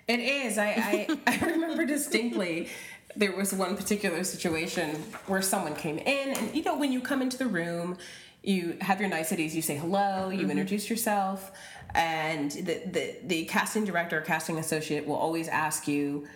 [0.08, 0.58] It is.
[0.58, 2.68] I, I, I remember distinctly
[3.16, 4.90] there was one particular situation
[5.26, 7.98] where someone came in, and you know, when you come into the room,
[8.42, 10.50] you have your niceties, you say hello, you mm-hmm.
[10.50, 11.52] introduce yourself,
[11.94, 16.26] and the, the, the casting director or casting associate will always ask you,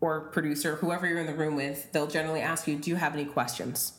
[0.00, 3.14] or producer, whoever you're in the room with, they'll generally ask you, Do you have
[3.14, 3.94] any questions?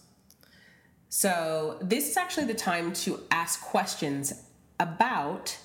[1.09, 4.45] So, this is actually the time to ask questions
[4.79, 5.57] about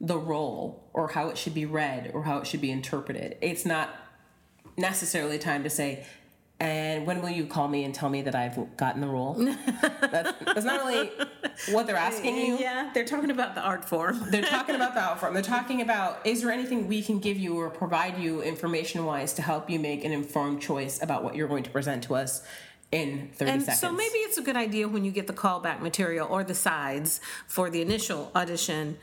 [0.00, 3.36] the role or how it should be read or how it should be interpreted.
[3.40, 3.94] It's not
[4.76, 6.06] necessarily time to say,
[6.58, 9.34] and when will you call me and tell me that I've gotten the role?
[10.00, 11.10] that's, that's not really
[11.70, 12.58] what they're asking you.
[12.58, 14.26] Yeah, they're talking about the art form.
[14.30, 15.32] they're talking about the art form.
[15.32, 19.32] They're talking about is there anything we can give you or provide you information wise
[19.34, 22.42] to help you make an informed choice about what you're going to present to us
[22.92, 23.80] in 30 and seconds.
[23.80, 27.20] So maybe it's a good idea when you get the callback material or the sides
[27.46, 28.98] for the initial audition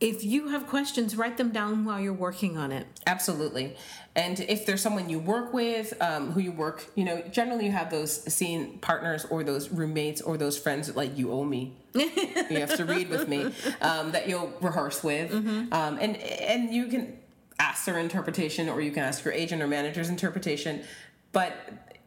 [0.00, 2.86] if you have questions, write them down while you're working on it.
[3.06, 3.76] Absolutely.
[4.16, 7.72] And if there's someone you work with, um, who you work, you know, generally you
[7.72, 11.76] have those scene partners or those roommates or those friends like you owe me.
[11.94, 13.44] you have to read with me
[13.82, 15.72] um, that you'll rehearse with, mm-hmm.
[15.72, 17.18] um, and and you can
[17.58, 20.84] ask their interpretation or you can ask your agent or manager's interpretation,
[21.32, 21.52] but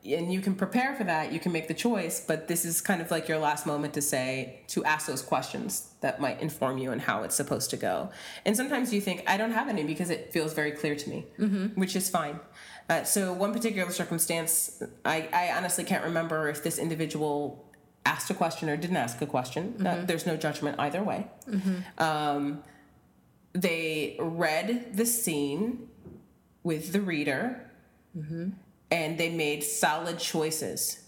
[0.05, 3.01] and you can prepare for that you can make the choice but this is kind
[3.01, 6.91] of like your last moment to say to ask those questions that might inform you
[6.91, 8.09] on how it's supposed to go
[8.45, 11.25] and sometimes you think i don't have any because it feels very clear to me
[11.39, 11.67] mm-hmm.
[11.79, 12.39] which is fine
[12.89, 17.65] uh, so one particular circumstance I, I honestly can't remember if this individual
[18.05, 20.03] asked a question or didn't ask a question uh, mm-hmm.
[20.03, 22.03] uh, there's no judgment either way mm-hmm.
[22.03, 22.63] um,
[23.53, 25.87] they read the scene
[26.63, 27.71] with the reader
[28.15, 28.49] mm-hmm
[28.93, 30.99] and they made solid choices.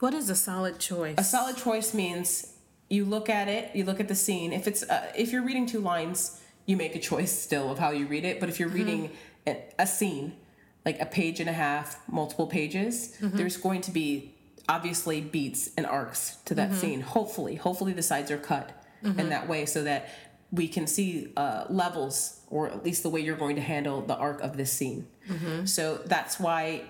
[0.00, 1.14] What is a solid choice?
[1.16, 2.49] A solid choice means
[2.90, 4.52] you look at it, you look at the scene.
[4.52, 7.90] If it's uh, if you're reading two lines, you make a choice still of how
[7.90, 8.40] you read it.
[8.40, 8.78] But if you're mm-hmm.
[8.78, 9.10] reading
[9.46, 10.36] a, a, scene,
[10.84, 13.36] like a page and a half, multiple pages, mm-hmm.
[13.36, 14.34] there's going to be
[14.68, 16.78] obviously beats and arcs to that mm-hmm.
[16.78, 17.00] scene.
[17.00, 18.70] Hopefully, hopefully the sides are cut
[19.02, 19.28] in mm-hmm.
[19.30, 20.10] that way so that
[20.52, 24.16] we can see uh, levels or at least the way you're going to handle the
[24.16, 25.06] arc of this scene.
[25.28, 25.64] Mm-hmm.
[25.66, 26.82] So that's why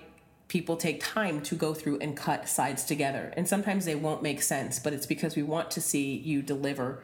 [0.51, 3.33] people take time to go through and cut sides together.
[3.37, 7.01] And sometimes they won't make sense, but it's because we want to see you deliver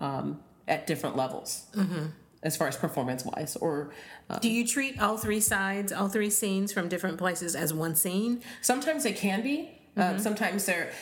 [0.00, 1.66] um, at different levels.
[1.76, 2.06] Mm-hmm.
[2.42, 3.90] As far as performance wise, or
[4.30, 7.96] um, do you treat all three sides, all three scenes from different places as one
[7.96, 8.42] scene?
[8.62, 9.80] Sometimes they can be.
[9.96, 10.18] Uh, mm-hmm.
[10.18, 10.92] sometimes they're,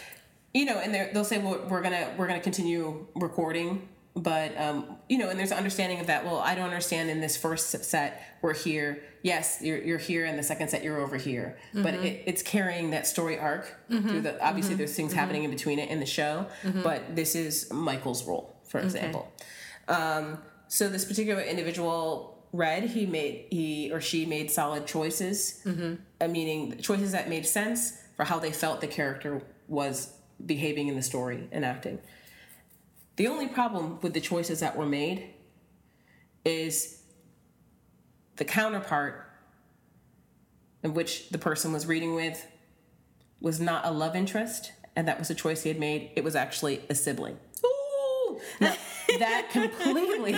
[0.54, 5.18] you know, and they'll say, "Well, we're gonna we're gonna continue recording but um, you
[5.18, 8.22] know and there's an understanding of that well i don't understand in this first set
[8.40, 11.83] we're here yes you're, you're here in the second set you're over here mm-hmm.
[11.83, 14.09] but it, it's carrying that story arc mm-hmm.
[14.09, 14.79] through the obviously mm-hmm.
[14.79, 15.20] there's things mm-hmm.
[15.20, 16.83] happening in between it in the show mm-hmm.
[16.83, 19.31] but this is michael's role for example
[19.88, 20.00] okay.
[20.00, 25.94] um, so this particular individual read he made he or she made solid choices mm-hmm.
[26.20, 30.96] uh, meaning choices that made sense for how they felt the character was behaving in
[30.96, 31.98] the story and acting
[33.16, 35.31] the only problem with the choices that were made
[36.44, 37.02] is
[38.37, 39.26] the counterpart
[40.83, 42.46] in which the person was reading with
[43.40, 46.11] was not a love interest, and that was a choice he had made.
[46.14, 47.38] It was actually a sibling.
[47.64, 48.40] Ooh!
[48.61, 48.74] Now,
[49.18, 50.33] that completely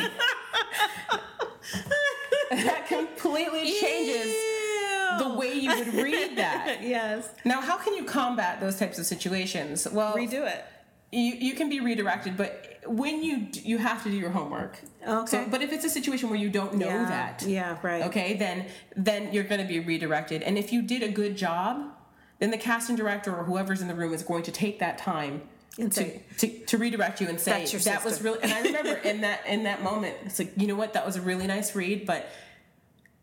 [2.50, 5.16] that completely changes Ew.
[5.18, 6.78] the way you would read that.
[6.82, 7.28] yes.
[7.44, 9.86] Now, how can you combat those types of situations?
[9.90, 10.64] Well, redo it
[11.10, 14.78] you, you can be redirected, but when you you have to do your homework.
[15.06, 15.30] Okay.
[15.30, 17.08] So, but if it's a situation where you don't know yeah.
[17.08, 18.04] that, yeah, right.
[18.04, 18.66] Okay, then
[18.96, 21.90] then you're going to be redirected, and if you did a good job,
[22.38, 25.42] then the casting director or whoever's in the room is going to take that time
[25.76, 28.42] to, say, to, to redirect you and say that was really.
[28.42, 31.16] And I remember in that in that moment, it's like you know what, that was
[31.16, 32.28] a really nice read, but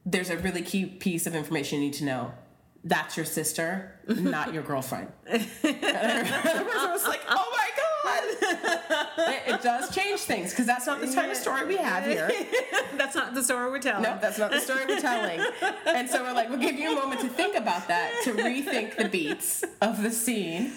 [0.06, 2.32] there's a really key piece of information you need to know
[2.86, 5.08] that's your sister, not your girlfriend.
[5.28, 7.86] and I was like, oh my God.
[9.48, 12.30] it, does change things because that's not the type of story we have here.
[12.98, 14.04] that's not the story we're telling.
[14.04, 15.42] No, that's not the story we're telling.
[15.86, 18.96] And so we're like, we'll give you a moment to think about that, to rethink
[18.98, 20.72] the beats of the scene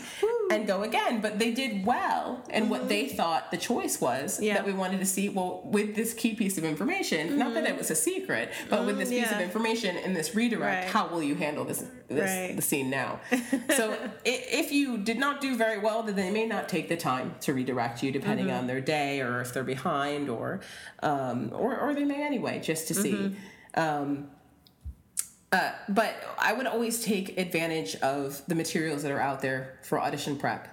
[0.51, 1.21] and go again.
[1.21, 2.71] But they did well and mm-hmm.
[2.71, 4.55] what they thought the choice was yeah.
[4.55, 5.29] that we wanted to see.
[5.29, 7.39] Well, with this key piece of information, mm-hmm.
[7.39, 9.35] not that it was a secret, but with this piece yeah.
[9.35, 10.93] of information and this redirect, right.
[10.93, 12.57] how will you handle this this right.
[12.57, 13.18] the scene now.
[13.77, 17.35] so if you did not do very well, then they may not take the time
[17.41, 18.57] to redirect you, depending mm-hmm.
[18.57, 20.61] on their day or if they're behind, or
[21.03, 23.13] um, or or they may anyway, just to see.
[23.13, 23.81] Mm-hmm.
[23.81, 24.31] Um,
[25.51, 29.99] uh, but I would always take advantage of the materials that are out there for
[29.99, 30.69] audition prep.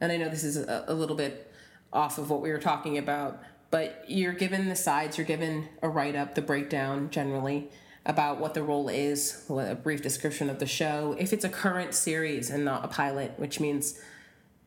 [0.00, 1.52] And I know this is a, a little bit
[1.92, 5.88] off of what we were talking about, but you're given the sides, you're given a
[5.88, 7.70] write up, the breakdown generally
[8.06, 11.14] about what the role is, a brief description of the show.
[11.18, 14.00] If it's a current series and not a pilot, which means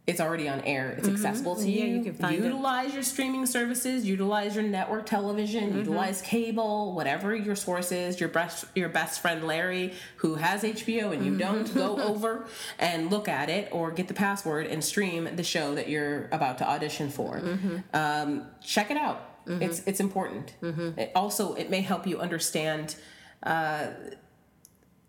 [0.05, 1.15] it's already on air, it's mm-hmm.
[1.15, 1.97] accessible to yeah, you.
[1.97, 2.95] you can find utilize it.
[2.95, 5.79] your streaming services, utilize your network television, mm-hmm.
[5.79, 8.19] utilize cable, whatever your source is.
[8.19, 11.39] Your best your best friend Larry, who has HBO and you mm-hmm.
[11.39, 12.45] don't, go over
[12.77, 16.57] and look at it or get the password and stream the show that you're about
[16.57, 17.39] to audition for.
[17.39, 17.77] Mm-hmm.
[17.93, 19.47] Um, check it out.
[19.47, 19.61] Mm-hmm.
[19.63, 20.53] It's it's important.
[20.61, 20.99] Mm-hmm.
[20.99, 22.95] It also, it may help you understand
[23.43, 23.87] uh,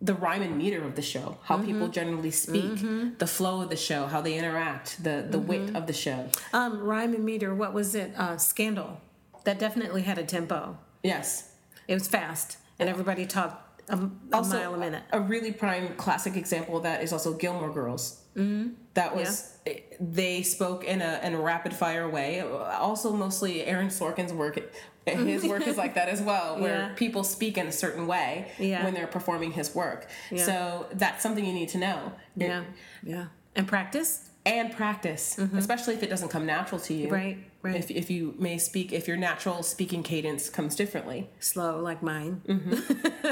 [0.00, 1.66] the rhyme and meter of the show, how mm-hmm.
[1.66, 3.10] people generally speak, mm-hmm.
[3.18, 5.46] the flow of the show, how they interact, the the mm-hmm.
[5.46, 6.28] wit of the show.
[6.52, 7.54] Um, rhyme and meter.
[7.54, 8.12] What was it?
[8.16, 9.00] Uh, Scandal.
[9.44, 10.78] That definitely had a tempo.
[11.02, 11.50] Yes,
[11.86, 15.02] it was fast, and everybody talked a, a also, mile a minute.
[15.12, 18.20] A really prime classic example of that is also Gilmore Girls.
[18.36, 18.74] Mm-hmm.
[18.94, 19.74] That was yeah.
[20.00, 22.40] they spoke in a in a rapid fire way.
[22.40, 24.58] Also, mostly Aaron Sorkin's work
[25.32, 26.94] his work is like that as well, where Yeah.
[26.94, 28.84] people speak in a certain way Yeah.
[28.84, 30.08] when they're performing his work.
[30.30, 30.44] Yeah.
[30.44, 32.12] So that's something you need to know.
[32.36, 32.64] Yeah.
[33.02, 33.26] Yeah.
[33.54, 34.30] And practice?
[34.46, 37.06] And practice, especially if it doesn't come natural to you.
[37.06, 37.14] Mm-hmm.
[37.14, 37.76] Right, right.
[37.76, 41.30] If, if you may speak, if your natural speaking cadence comes differently.
[41.40, 42.42] Slow like mine.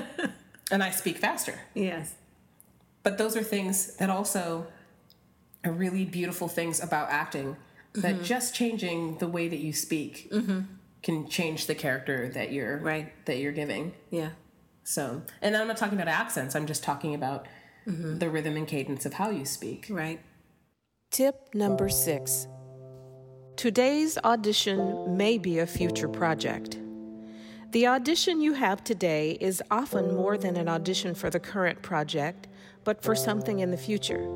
[0.70, 1.58] And I speak faster.
[1.74, 2.14] Yes.
[3.02, 4.66] But those are things that also
[5.64, 7.56] are really beautiful things about acting.
[7.94, 8.24] That Mm-hmm.
[8.24, 10.32] just changing the way that you speak
[11.02, 13.12] can change the character that you're Right.
[13.26, 13.94] that you're giving.
[14.10, 14.30] Yeah.
[14.84, 16.54] So, and I'm not talking about accents.
[16.54, 17.46] I'm just talking about
[17.86, 18.18] mm-hmm.
[18.18, 19.86] the rhythm and cadence of how you speak.
[19.90, 20.20] Right.
[21.10, 22.46] Tip number six
[23.56, 26.78] Today's audition may be a future project.
[27.70, 32.48] The audition you have today is often more than an audition for the current project,
[32.82, 34.26] but for something in the future.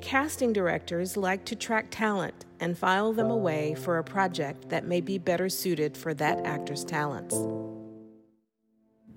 [0.00, 5.00] Casting directors like to track talent and file them away for a project that may
[5.00, 7.34] be better suited for that actor's talents.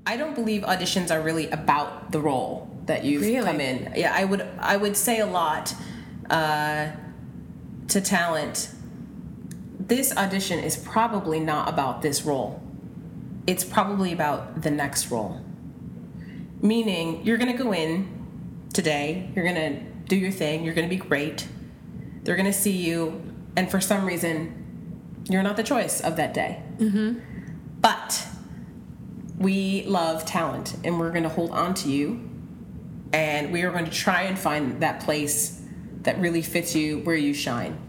[0.08, 3.46] I don't believe auditions are really about the role that you've Really?
[3.46, 3.94] come in.
[3.96, 5.74] Yeah, I would I would say a lot
[6.30, 6.90] uh,
[7.90, 8.72] to talent.
[9.80, 12.62] This audition is probably not about this role.
[13.46, 15.40] It's probably about the next role.
[16.62, 18.10] Meaning, you're gonna go in
[18.74, 19.30] today.
[19.36, 19.80] You're gonna
[20.12, 20.64] do your thing.
[20.64, 21.48] You're gonna be great.
[22.24, 23.22] They're gonna see you,
[23.56, 24.62] and for some reason,
[25.30, 26.62] you're not the choice of that day.
[26.78, 27.20] Mm-hmm.
[27.80, 28.28] But
[29.38, 32.30] we love talent and we're going to hold on to you
[33.12, 35.62] and we are going to try and find that place
[36.04, 37.80] that really fits you where you shine.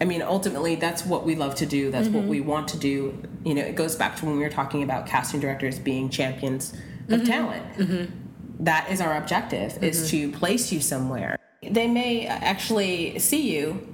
[0.00, 2.30] I mean ultimately that's what we love to do that's what mm-hmm.
[2.30, 3.20] we want to do.
[3.44, 6.72] You know it goes back to when we were talking about casting directors being champions
[7.08, 7.24] of mm-hmm.
[7.24, 8.64] talent.
[8.64, 11.37] That is our objective is to place you somewhere
[11.70, 13.86] they may actually see you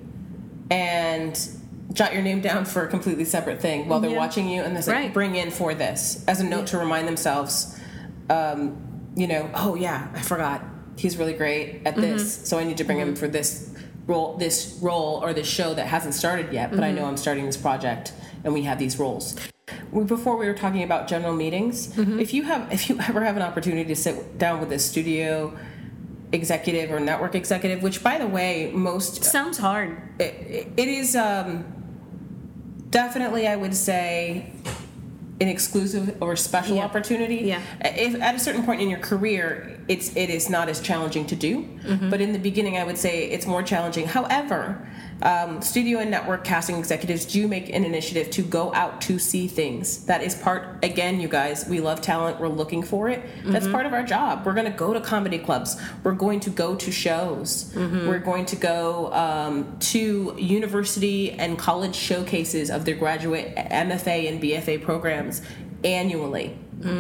[0.71, 1.49] and
[1.93, 4.19] jot your name down for a completely separate thing while they're Yeah.
[4.19, 5.15] watching you and they say Right.
[5.15, 7.79] bring in for this as a note to remind themselves
[8.31, 8.77] um,
[9.15, 10.63] you know oh yeah i forgot.
[10.97, 12.45] He's really great at this mm-hmm.
[12.45, 13.17] so i need to bring him mm-hmm.
[13.17, 13.75] for this
[14.07, 16.99] role this role or this show that hasn't started yet but i mm-hmm.
[16.99, 18.13] know i'm starting this project
[18.45, 19.37] and we have these roles.
[20.07, 23.43] Before we were talking about general meetings if you have if you ever have an
[23.43, 25.57] opportunity to sit down with a studio
[26.39, 29.97] executive or network executive which by the way most Sounds hard.
[30.19, 31.65] it, it is um,
[32.91, 34.53] definitely i would say
[35.41, 36.85] an exclusive or special Yeah.
[36.85, 37.61] opportunity Yeah.
[37.85, 41.37] if at a certain point in your career it's it is not as challenging to
[41.37, 41.53] do
[42.11, 44.87] but in the beginning i would say it's more challenging however
[45.23, 49.47] um, studio and network casting executives do make an initiative to go out to see
[49.49, 50.05] things.
[50.07, 52.41] That is part again you guys we love talent.
[52.41, 53.23] We're looking for it.
[53.45, 54.45] That's part of our job.
[54.45, 55.81] We're going to go to comedy clubs.
[56.03, 57.73] We're going to go to shows.
[58.07, 64.43] We're going to go um, to university and college showcases of their graduate mfa and
[64.43, 65.43] bfa programs
[65.85, 66.57] annually.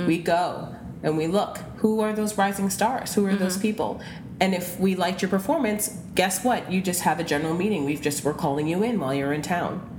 [0.06, 1.58] We go and we look.
[1.78, 3.14] Who are those rising stars?
[3.14, 4.00] Who are those people
[4.40, 6.70] and if we liked your performance guess what?
[6.70, 7.84] You just have a general meeting.
[7.84, 9.90] We've just we're calling you in while you're in town.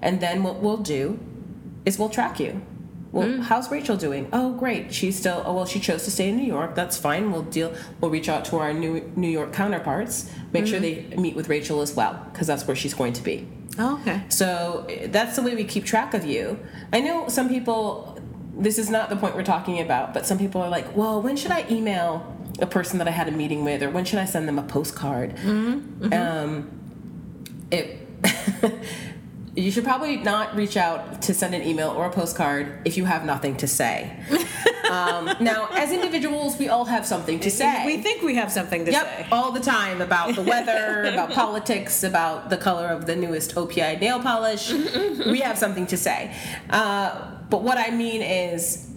[0.00, 1.18] And then what we'll do
[1.84, 2.62] is we'll track you.
[3.12, 3.42] Well mm.
[3.42, 4.28] how's rachel doing?
[4.32, 4.92] Oh great.
[4.92, 6.74] She's still oh well she chose to stay in new york.
[6.74, 7.32] That's fine.
[7.32, 10.30] We'll deal we'll reach out to our new new york counterparts.
[10.52, 11.10] Make sure mm.
[11.10, 13.48] they meet with rachel as well because that's where she's going to be.
[13.76, 14.22] Oh, okay.
[14.28, 16.58] so that's the way we keep track of you.
[16.92, 18.20] I know some people,
[18.56, 21.36] this is not the point we're talking about, but some people are like, well, when
[21.36, 24.24] should I email a person that I had a meeting with, or when should I
[24.24, 25.38] send them a postcard?
[25.44, 26.70] Um,
[27.70, 28.00] it.
[29.56, 33.04] You should probably not reach out to send an email or a postcard if you
[33.04, 34.10] have nothing to say.
[34.90, 37.86] um, now, as individuals, we all have something to say.
[37.86, 39.26] We think we have something to Yep, say.
[39.30, 44.00] all the time about the weather, about politics, about the color of the newest OPI
[44.00, 44.72] nail polish.
[44.72, 46.34] we have something to say.
[46.70, 48.90] Uh, but what I mean is,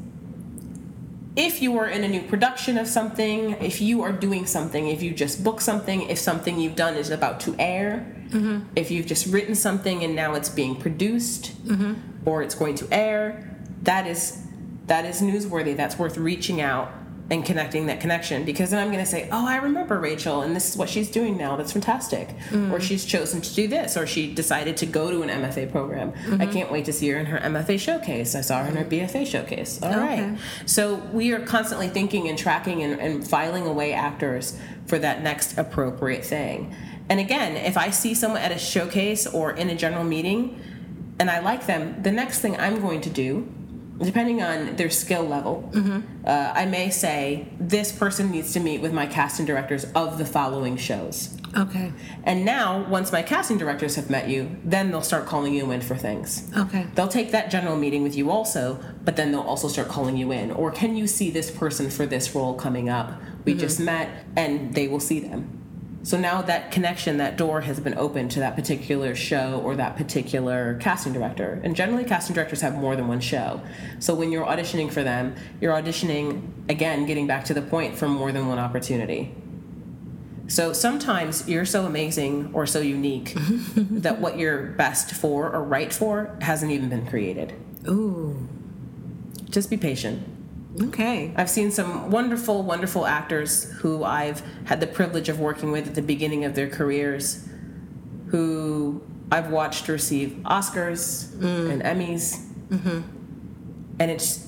[1.38, 5.04] if you are in a new production of something, if you are doing something, if
[5.04, 8.68] you just book something, if something you've done is about to air, mm-hmm.
[8.76, 11.94] if you've just written something and now it's being produced mm-hmm.
[12.28, 14.44] or it's going to air, that is
[14.88, 15.78] that is newsworthy.
[15.78, 16.92] That's worth reaching out
[17.30, 20.56] and connecting that connection because then I'm going to say, "Oh, I remember Rachel and
[20.56, 21.56] this is what she's doing now.
[21.56, 22.72] That's fantastic." Mm.
[22.72, 26.14] Or she's chosen to do this or she decided to go to an MFA program.
[26.16, 26.52] I mm-hmm.
[26.52, 28.36] can't wait to see her in her MFA showcase.
[28.36, 29.82] I saw her in her BFA showcase.
[29.82, 30.20] All right.
[30.20, 30.38] Okay.
[30.66, 35.58] So we are constantly thinking and tracking and, and filing away actors for that next
[35.58, 36.74] appropriate thing.
[37.10, 40.62] And again, if I see someone at a showcase or in a general meeting
[41.20, 43.52] and I like them, the next thing I'm going to do
[44.00, 45.72] depending on their skill level,
[46.26, 50.26] uh, I may say this person needs to meet with my casting directors of the
[50.26, 51.38] following shows.
[51.56, 51.92] Okay.
[52.24, 55.82] And now, once my casting directors have met you, then they'll start calling you in
[55.82, 56.50] for things.
[56.56, 56.86] Okay.
[56.94, 60.32] They'll take that general meeting with you also, but then they'll also start calling you
[60.32, 60.52] in.
[60.52, 63.14] Or can you see this person for this role coming up?
[63.46, 65.57] We just met, and they will see them.
[66.08, 69.98] So now that connection, that door has been opened to that particular show or that
[69.98, 71.60] particular casting director.
[71.66, 73.60] And generally, casting directors have more than one show.
[74.00, 78.08] So when you're auditioning for them, you're auditioning, again, getting back to the point, for
[78.08, 79.36] more than one opportunity.
[80.48, 83.34] So sometimes you're so amazing or so unique
[83.76, 87.54] that what you're best for or right for hasn't even been created.
[87.86, 88.48] Ooh.
[89.50, 90.37] Just be patient.
[90.82, 91.34] Okay.
[91.36, 95.96] I've seen some wonderful, wonderful actors who I've had the privilege of working with at
[95.96, 97.48] the beginning of their careers,
[98.28, 99.02] who
[99.32, 101.72] I've watched receive Oscars mm.
[101.72, 102.46] and Emmys.
[102.70, 103.02] Mm-hmm.
[104.00, 104.48] And it's,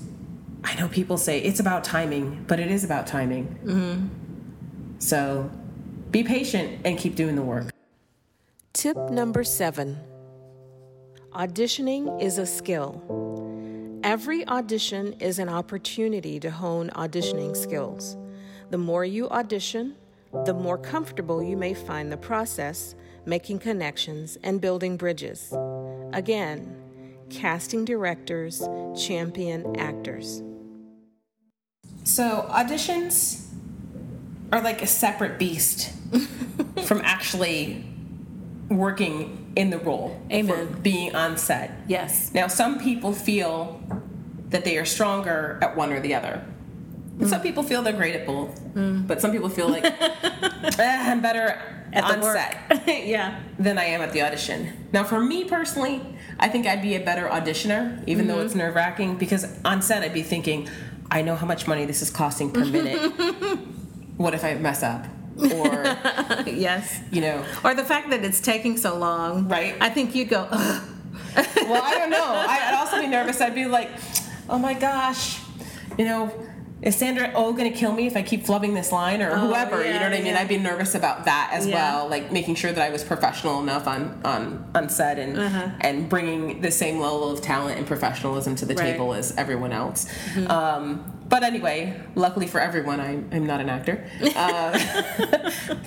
[0.63, 3.59] I know people say it's about timing, but it is about timing.
[3.63, 4.07] Mm-hmm.
[4.99, 5.49] So
[6.11, 7.71] be patient and keep doing the work.
[8.73, 9.97] Tip number seven
[11.32, 13.49] Auditioning is a skill.
[14.04, 18.16] Every audition is an opportunity to hone auditioning skills.
[18.70, 19.95] The more you audition,
[20.45, 22.95] the more comfortable you may find the process,
[23.26, 25.54] making connections, and building bridges.
[26.14, 26.78] Again,
[27.30, 28.66] casting directors
[28.97, 30.41] champion actors.
[32.06, 33.47] So auditions
[34.54, 35.91] are like a separate beast
[36.86, 37.84] from actually
[38.70, 40.20] working in the role.
[40.32, 40.68] Amen.
[40.68, 41.72] For being on set.
[41.88, 42.32] Yes.
[42.34, 43.82] Now some people feel
[44.50, 46.43] that they are stronger at one or the other.
[47.18, 47.28] Mm.
[47.28, 49.84] Some people feel they're great at both, but some people feel like
[50.80, 51.60] "Eh, I'm better
[51.91, 53.39] At on set yeah.
[53.60, 54.88] than I am at the audition.
[54.93, 56.02] Now, for me personally,
[56.39, 58.45] I think I'd be a better auditioner, even though Mm-hmm.
[58.45, 60.70] it's nerve wracking, because on set I'd be thinking,
[61.12, 63.00] I know how much money this is costing per minute.
[64.18, 65.06] what if I mess up?
[65.40, 65.84] Or,
[66.48, 67.00] Yes.
[67.12, 69.48] you know, Or the fact that it's taking so long.
[69.48, 69.76] Right.
[69.80, 70.84] I think you'd go, Ugh.
[71.36, 72.24] well, I don't know.
[72.24, 73.40] I'd also be nervous.
[73.42, 73.90] I'd be like,
[74.50, 75.40] oh my gosh,
[75.98, 76.32] you know,
[76.82, 79.86] is Sandra Oh going to kill me if I keep flubbing this line or whoever?
[79.86, 80.28] you know what I mean?
[80.28, 80.40] yeah.
[80.40, 81.76] I'd be nervous about that as Yeah.
[81.76, 85.38] well, like making sure that I was professional enough on on on set and
[85.82, 88.94] and bringing the same level of talent and professionalism to the Right.
[88.94, 90.08] table as everyone else.
[90.48, 94.03] Um, but anyway, luckily for everyone, I'm, I'm not an actor.
[94.36, 94.77] Uh,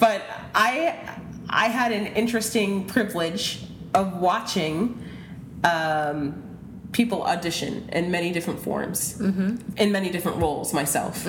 [0.00, 0.22] but
[0.54, 0.98] I
[1.48, 3.64] I had an interesting privilege
[3.94, 5.02] of watching
[5.64, 6.42] um,
[6.92, 9.20] people audition in many different forms,
[9.76, 11.26] in many different roles myself.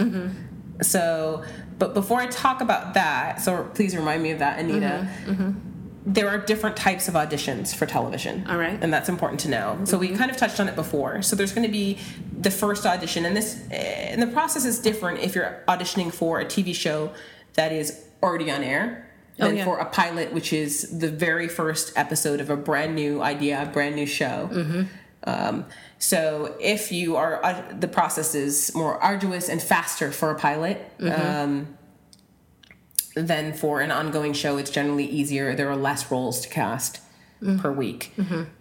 [0.81, 1.43] So,
[1.77, 5.07] but before I talk about that, so please remind me of that, Anita.
[6.05, 8.45] There are different types of auditions for television.
[8.49, 8.77] All right.
[8.81, 9.79] And that's important to know.
[9.85, 11.21] So we kind of touched on it before.
[11.21, 11.97] So there's going to be
[12.37, 16.45] the first audition, and this, and the process is different if you're auditioning for a
[16.45, 17.13] TV show
[17.53, 19.65] that is already on air Oh, than yeah.
[19.65, 23.65] for a pilot, which is the very first episode of a brand new idea, a
[23.65, 24.47] brand new show.
[24.51, 24.83] Mm-hmm.
[25.23, 25.65] Um,
[25.97, 30.85] so if you are, uh, the process is more arduous and faster for a pilot.
[30.99, 31.21] Mm-hmm.
[31.21, 31.77] Um,
[33.15, 35.55] than for an ongoing show, it's generally easier.
[35.55, 36.99] There are less roles to cast
[37.41, 37.59] Mm-hmm.
[37.59, 38.13] per week.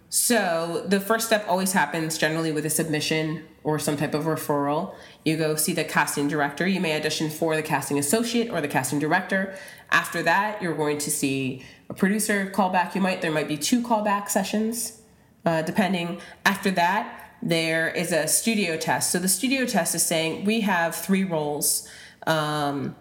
[0.09, 4.93] So the first step always happens generally with a submission or some type of referral.
[5.23, 6.67] You go see the casting director.
[6.67, 9.55] You may audition for the casting associate or the casting director.
[9.89, 12.93] After that, you're going to see a producer callback.
[12.93, 15.01] You might there might be two callback sessions,
[15.45, 16.19] uh, depending.
[16.45, 19.11] After that, there is a studio test.
[19.11, 21.87] So the studio test is saying we have three roles.
[22.27, 22.97] Um,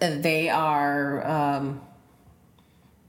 [0.00, 1.80] they are um,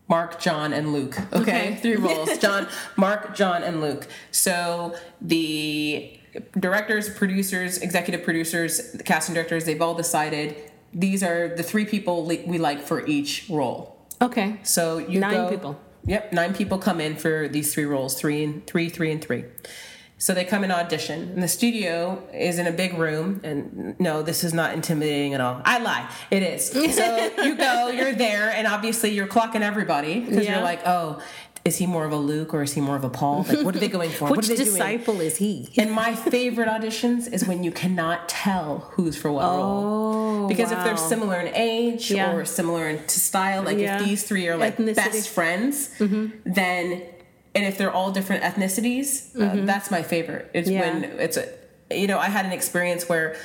[0.08, 1.18] Mark, John, and Luke.
[1.34, 1.76] Okay, Okay.
[1.82, 4.08] three roles: John, Mark, John, and Luke.
[4.32, 6.18] So the
[6.60, 10.56] directors, producers, executive producers, the casting directors—they've all decided
[10.94, 13.96] these are the three people li- we like for each role.
[14.22, 14.58] Okay.
[14.64, 15.80] So you Nine go- people.
[16.06, 19.46] Yep, nine people come in for these three roles: three and three, three and three.
[20.22, 23.40] So they come and audition, and the studio is in a big room.
[23.44, 25.62] And no, this is not intimidating at all.
[25.64, 26.70] I lie, it is.
[26.72, 26.82] So
[27.44, 30.56] you go, you're there, and obviously you're clocking everybody because Yeah.
[30.56, 31.22] you're like, oh,
[31.66, 33.46] is he more of a Luke or is he more of a Paul?
[33.48, 34.26] Like, what are they going for?
[34.30, 34.68] what Which they doing?
[34.68, 35.70] disciple is he?
[35.78, 40.48] And my favorite auditions is when you cannot tell who's for what role.
[40.50, 42.32] Because if they're Oh, similar in age Yeah.
[42.34, 44.00] or similar in to style, like Yeah.
[44.02, 44.96] if these three are like Ethnicity.
[44.96, 45.12] Mm-hmm.
[45.12, 45.90] best friends,
[46.46, 47.04] then
[47.56, 50.50] and if they're all different ethnicities, uh, that's my favorite.
[50.54, 50.78] It's Mm-hmm.
[50.80, 50.94] Yeah.
[50.94, 51.46] when it's a
[51.92, 53.36] you know, I had an experience where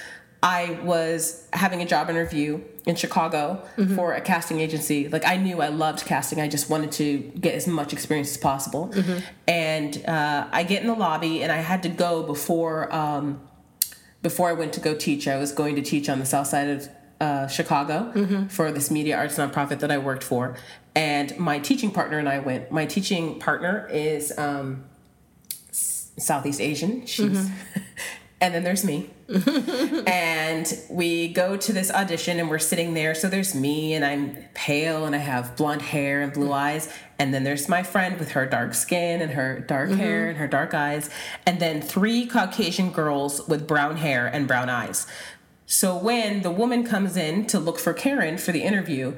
[0.42, 3.96] I was having a job interview in Chicago Mm-hmm.
[3.96, 5.08] for a casting agency.
[5.08, 6.38] Like I knew I loved casting.
[6.40, 8.88] I just wanted to get as much experience as possible.
[8.92, 9.18] Mm-hmm.
[9.48, 13.40] and uh, I get in the lobby, and I had to go before um,
[14.22, 15.26] before I went to go teach.
[15.28, 16.88] I was going to teach on the south side of
[17.20, 18.46] uh, Chicago mm-hmm.
[18.48, 20.56] for this media arts nonprofit that I worked for,
[20.94, 22.70] and my teaching partner and I went.
[22.70, 24.84] My teaching partner is um,
[25.70, 27.04] Southeast Asian.
[27.06, 27.80] She's, mm-hmm.
[28.40, 29.10] and then there's me.
[30.06, 33.14] and we go to this audition and we're sitting there.
[33.14, 36.92] So there's me and I'm pale and I have blonde hair and blue eyes.
[37.18, 39.98] And then there's my friend with her dark skin and her dark mm-hmm.
[39.98, 41.10] hair and her dark eyes.
[41.46, 45.06] And then three Caucasian girls with brown hair and brown eyes.
[45.66, 49.16] So when the woman comes in to look for Karen for the interview,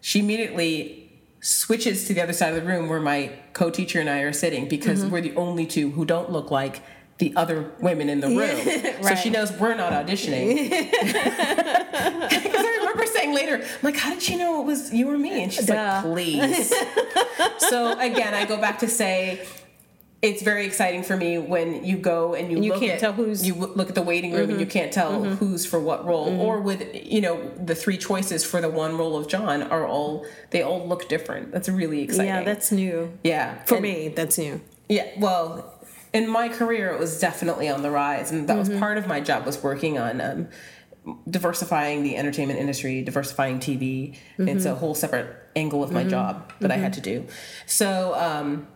[0.00, 0.97] she immediately
[1.40, 4.68] switches to the other side of the room where my co-teacher and I are sitting
[4.68, 5.10] because mm-hmm.
[5.10, 6.82] we're the only two who don't look like
[7.18, 8.38] the other women in the room.
[8.38, 8.96] right.
[9.04, 10.70] So she knows we're not auditioning.
[12.28, 15.18] Because I remember saying later, I'm like, how did she know it was you or
[15.18, 15.42] me?
[15.42, 15.74] And she's Duh.
[15.74, 16.72] like, please.
[17.58, 19.46] so again, I go back to say,
[20.20, 23.12] it's very exciting for me when you go and you, you look can't at, tell
[23.12, 24.50] who's you look at the waiting room mm-hmm.
[24.52, 24.72] and you mm-hmm.
[24.72, 25.34] can't tell mm-hmm.
[25.34, 26.40] who's for what role mm-hmm.
[26.40, 30.26] or with you know the three choices for the one role of John are all
[30.50, 34.38] they all look different that's really exciting yeah that's new yeah for and, me that's
[34.38, 35.74] new yeah well
[36.12, 38.80] in my career it was definitely on the rise and that was mm-hmm.
[38.80, 40.48] part of my job was working on um,
[41.30, 44.78] diversifying the entertainment industry diversifying tv it's a mm-hmm.
[44.78, 47.26] whole separate angle of my job that i had to do
[47.66, 48.66] so um,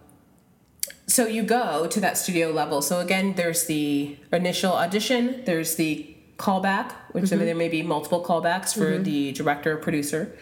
[1.07, 2.83] so you go to that studio level.
[2.83, 7.45] So again, there's the initial audition, there's the callback, which mm-hmm.
[7.45, 9.03] there may be multiple callbacks for mm-hmm.
[9.03, 10.37] the director or producer.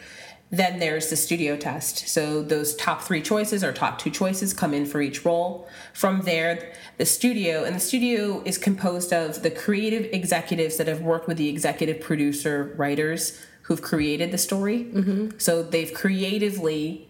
[0.53, 2.09] Then there's the studio test.
[2.09, 5.69] So those top three choices or top two choices come in for each role.
[5.95, 11.03] From there, the studio, and the studio is composed of the creative executives that have
[11.03, 14.87] worked with the executive producer writers who've created the story.
[14.93, 15.39] Mm-hmm.
[15.39, 17.09] So they've creatively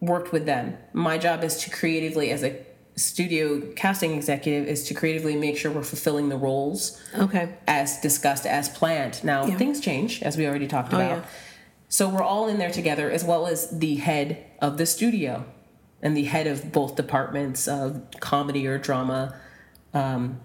[0.00, 0.76] worked with them.
[0.92, 2.66] My job is to creatively, as a
[3.00, 7.54] studio casting executive is to creatively make sure we're fulfilling the roles okay.
[7.66, 9.22] as discussed as planned.
[9.24, 9.56] Now yeah.
[9.56, 11.18] things change as we already talked oh, about.
[11.18, 11.24] yeah.
[11.88, 15.44] so we're all in there together as well as the head of the studio
[16.02, 19.34] and the head of both departments of comedy or drama
[19.94, 20.40] um,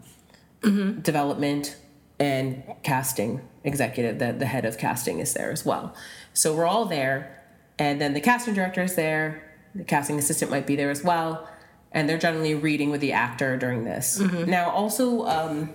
[0.62, 1.00] mm-hmm.
[1.02, 1.78] development
[2.20, 4.20] and casting executive.
[4.20, 5.94] The, the head of casting is there as well.
[6.34, 7.44] So we're all there
[7.78, 9.52] and then the casting director is there.
[9.74, 11.50] The casting assistant might be there as well
[11.96, 14.20] and they're generally reading with the actor during this.
[14.20, 14.52] Mm-hmm.
[14.52, 15.74] Now, also um,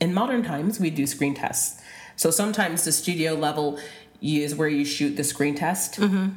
[0.00, 1.82] in modern times, we do screen tests.
[2.16, 3.78] So sometimes the studio level
[4.22, 6.28] is where you shoot the screen test, mm-hmm.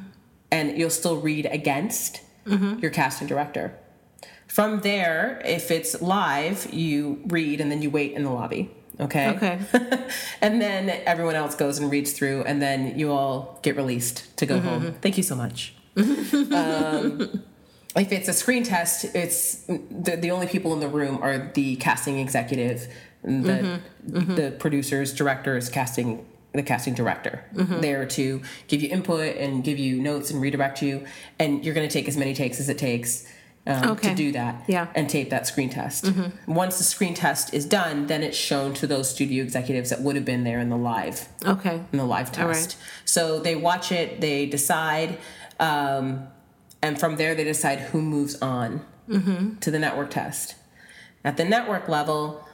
[0.50, 2.80] and you'll still read against mm-hmm.
[2.80, 3.78] your casting director.
[4.48, 8.72] From there, if it's live, you read and then you wait in the lobby.
[8.98, 9.28] Okay.
[9.28, 9.60] Okay.
[10.40, 14.46] and then everyone else goes and reads through, and then you all get released to
[14.46, 14.68] go mm-hmm.
[14.68, 14.94] home.
[15.00, 15.74] Thank you so much.
[15.96, 17.42] um,
[17.96, 21.76] if it's a screen test, it's the, the only people in the room are the
[21.76, 22.88] casting executive,
[23.22, 24.16] the mm-hmm.
[24.18, 24.34] Mm-hmm.
[24.34, 27.80] the producers, directors, casting the casting director mm-hmm.
[27.80, 31.04] there to give you input and give you notes and redirect you,
[31.38, 33.26] and you're going to take as many takes as it takes.
[33.68, 34.10] Um, okay.
[34.10, 34.86] to do that yeah.
[34.94, 36.04] and tape that screen test.
[36.04, 36.54] Mm-hmm.
[36.54, 40.14] Once the screen test is done, then it's shown to those studio executives that would
[40.14, 41.28] have been there in the live.
[41.44, 41.82] Okay.
[41.90, 42.76] In the live test.
[43.04, 45.18] So they watch it, they decide.
[45.58, 46.28] Um,
[46.82, 49.56] and from there they decide who moves on mm-hmm.
[49.56, 50.54] to the network test.
[51.24, 52.44] At the network level,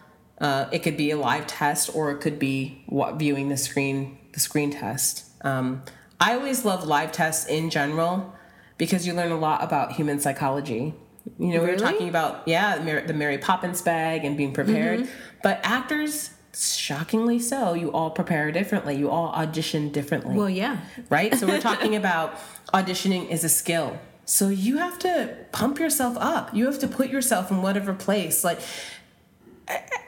[0.41, 4.18] uh, it could be a live test or it could be what, viewing the screen
[4.33, 5.27] the screen test.
[5.45, 5.83] Um,
[6.18, 8.35] I always love live tests in general
[8.79, 10.95] because you learn a lot about human psychology.
[11.39, 11.66] You know, really?
[11.66, 15.12] we were talking about yeah, the Mary Poppins bag and being prepared, mm-hmm.
[15.43, 21.35] but actors shockingly so you all prepare differently you all audition differently well yeah right
[21.35, 22.35] so we're talking about
[22.75, 23.99] auditioning is a skill
[24.33, 26.55] so you have to pump yourself up.
[26.55, 28.43] You have to put yourself in whatever place.
[28.43, 28.61] Like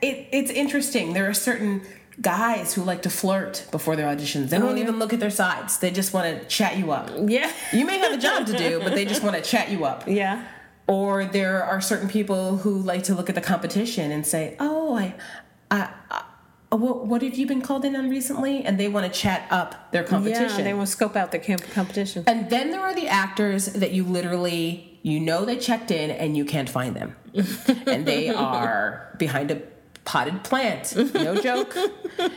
[0.01, 1.12] it, it's interesting.
[1.12, 1.83] There are certain
[2.22, 4.49] guys who like to flirt before their auditions.
[4.49, 4.85] They oh, don't yeah.
[4.85, 5.77] even look at their sides.
[5.77, 7.11] They just want to chat you up.
[7.27, 7.53] Yeah.
[7.70, 10.05] You may have a job to do, but they just want to chat you up.
[10.09, 10.47] Yeah.
[10.87, 14.97] Or there are certain people who like to look at the competition and say, "Oh,
[14.97, 15.14] I,
[15.70, 15.91] I,
[16.71, 18.65] what, what have you been called in on recently?
[18.65, 20.59] And they want to chat up their competition.
[20.59, 22.25] Yeah, they want to scope out their competition.
[22.27, 26.37] And then there are the actors that you literally, you know, they checked in and
[26.37, 27.17] you can't find them.
[27.87, 29.62] and they are behind a
[30.05, 30.95] potted plant.
[31.15, 31.77] No joke.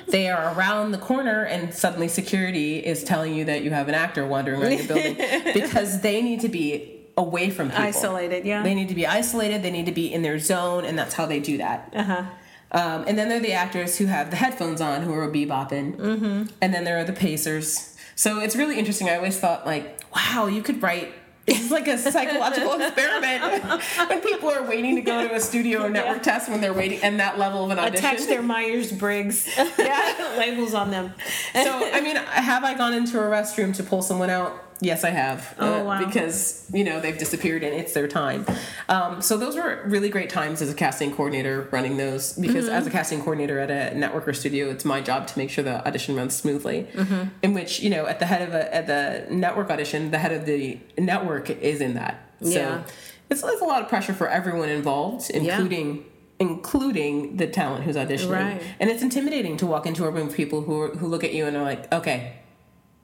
[0.07, 3.95] they are around the corner, and suddenly security is telling you that you have an
[3.95, 7.83] actor wandering around the building because they need to be away from people.
[7.83, 8.63] Isolated, yeah.
[8.63, 9.63] They need to be isolated.
[9.63, 11.93] They need to be in their zone, and that's how they do that.
[11.93, 12.23] Uh huh.
[12.71, 15.95] Um, and then there are the actors who have the headphones on who are bebopping.
[15.95, 16.43] Mm-hmm.
[16.61, 17.95] And then there are the pacers.
[18.15, 19.09] So it's really interesting.
[19.09, 21.13] I always thought, like, wow, you could write
[21.47, 23.63] It's like a psychological experiment
[24.09, 26.33] when people are waiting to go to a studio or network yeah.
[26.33, 28.05] test when they're waiting and that level of an audition.
[28.05, 29.47] Attach their Myers Briggs
[29.79, 30.35] yeah.
[30.37, 31.13] labels on them.
[31.53, 34.66] so, I mean, have I gone into a restroom to pull someone out?
[34.79, 35.55] Yes, I have.
[35.57, 36.05] Oh, uh, wow.
[36.05, 38.45] Because, you know, they've disappeared and it's their time.
[38.89, 42.75] Um, so those were really great times as a casting coordinator running those because mm-hmm.
[42.75, 45.63] as a casting coordinator at a network or studio, it's my job to make sure
[45.63, 46.87] the audition runs smoothly.
[46.93, 47.29] Mm-hmm.
[47.41, 50.31] In which, you know, at the head of a, at the network audition, the head
[50.31, 52.29] of the network is in that.
[52.41, 52.83] So yeah.
[53.29, 56.03] it's, it's a lot of pressure for everyone involved, including yeah
[56.39, 58.31] including the talent who's auditioning.
[58.31, 58.61] Right.
[58.79, 61.33] And it's intimidating to walk into a room of people who are, who look at
[61.33, 62.33] you and are like, okay,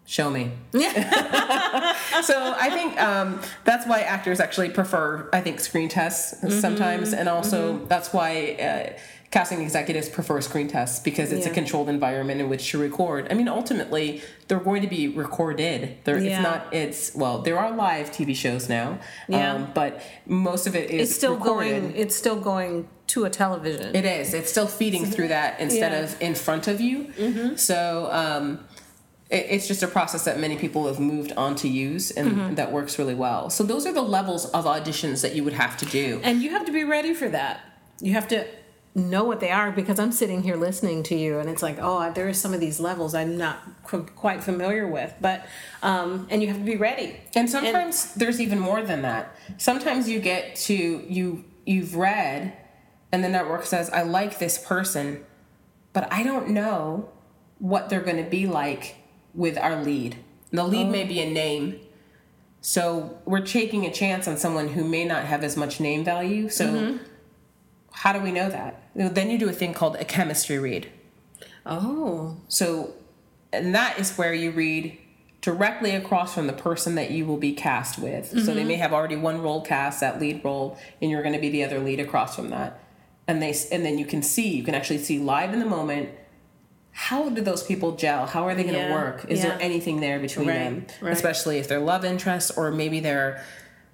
[0.05, 0.51] show me.
[0.73, 1.93] Yeah.
[2.21, 6.59] so I think um, that's why actors actually prefer, I think, screen tests mm-hmm.
[6.59, 7.87] sometimes, and also mm-hmm.
[7.87, 8.93] that's why.
[8.95, 8.99] Uh,
[9.33, 11.51] casting executives prefer screen tests because it's yeah.
[11.51, 13.27] a controlled environment in which to record.
[13.31, 15.97] I mean, ultimately, they're going to be recorded.
[16.05, 16.13] yeah.
[16.13, 16.71] It's not.
[16.71, 19.53] It's well, there are live TV shows now, yeah.
[19.53, 21.81] Um, but most of it is it's still recorded.
[21.81, 21.95] going.
[21.95, 23.95] It's still going to a television.
[23.95, 24.35] It is.
[24.35, 25.99] It's still feeding through that instead yeah.
[26.03, 27.05] of in front of you.
[27.05, 27.55] Mm-hmm.
[27.55, 28.09] So.
[28.11, 28.59] Um,
[29.29, 32.55] it's just a process that many people have moved on to use and mm-hmm.
[32.55, 33.49] that works really well.
[33.49, 36.19] So those are the levels of auditions that you would have to do.
[36.23, 37.61] And you have to be ready for that.
[37.99, 38.45] You have to
[38.95, 42.11] know what they are because I'm sitting here listening to you and it's like, oh,
[42.13, 45.13] there are some of these levels I'm not qu- quite familiar with.
[45.19, 45.47] But,
[45.81, 47.19] um, and you have to be ready.
[47.33, 49.35] And sometimes and, there's even more than that.
[49.57, 52.55] Sometimes you get to, you, you've read
[53.11, 55.25] and the network says, I like this person,
[55.91, 57.09] but I don't know
[57.57, 58.97] what they're going to be like
[59.33, 60.17] with our lead.
[60.51, 60.91] The lead oh.
[60.91, 61.79] may be a name.
[62.61, 66.47] So we're taking a chance on someone who may not have as much name value.
[66.49, 67.03] So mm-hmm.
[67.91, 68.83] how do we know that?
[68.95, 70.89] Then you do a thing called a chemistry read.
[71.65, 72.37] Oh.
[72.47, 72.93] So
[73.51, 74.97] and that is where you read
[75.41, 78.27] directly across from the person that you will be cast with.
[78.27, 78.39] Mm-hmm.
[78.39, 78.69] So they mm-hmm.
[78.69, 81.63] may have already one role cast, that lead role, and you're going to be the
[81.63, 82.79] other lead across from that.
[83.27, 86.09] And they and then you can see, you can actually see live in the moment
[86.93, 88.27] how do those people gel?
[88.27, 89.25] How are they going to yeah, work?
[89.27, 89.49] Is yeah.
[89.49, 90.85] there anything there between right, them?
[91.01, 91.11] Right.
[91.11, 93.43] Especially if they're love interests or maybe they're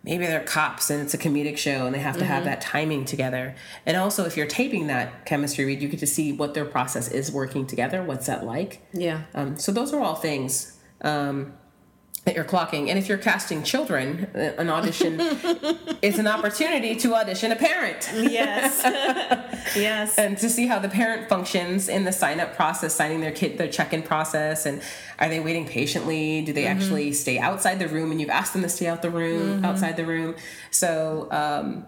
[0.04, 2.32] maybe they're cops and it's a comedic show and they have to mm-hmm.
[2.32, 3.56] have that timing together.
[3.86, 7.10] And also if you're taping that chemistry read, you get to see what their process
[7.10, 8.04] is working together.
[8.04, 8.82] What's that like?
[8.94, 9.24] Yeah.
[9.34, 10.78] Um, so those are all things.
[11.02, 11.54] Um,
[12.26, 12.90] that you're clocking.
[12.90, 15.20] And if you're casting children, uh, an audition
[16.02, 18.10] is an opportunity to audition a parent.
[18.14, 18.82] Yes.
[19.76, 20.18] yes.
[20.18, 23.58] And to see how the parent functions in the sign up process, signing their kid,
[23.58, 24.82] their check in process, and
[25.18, 26.42] are they waiting patiently?
[26.42, 26.80] Do they mm-hmm.
[26.80, 29.66] actually stay outside the room and you've asked them to stay out the room, mm-hmm.
[29.66, 30.36] outside the room?
[30.72, 31.86] So, um,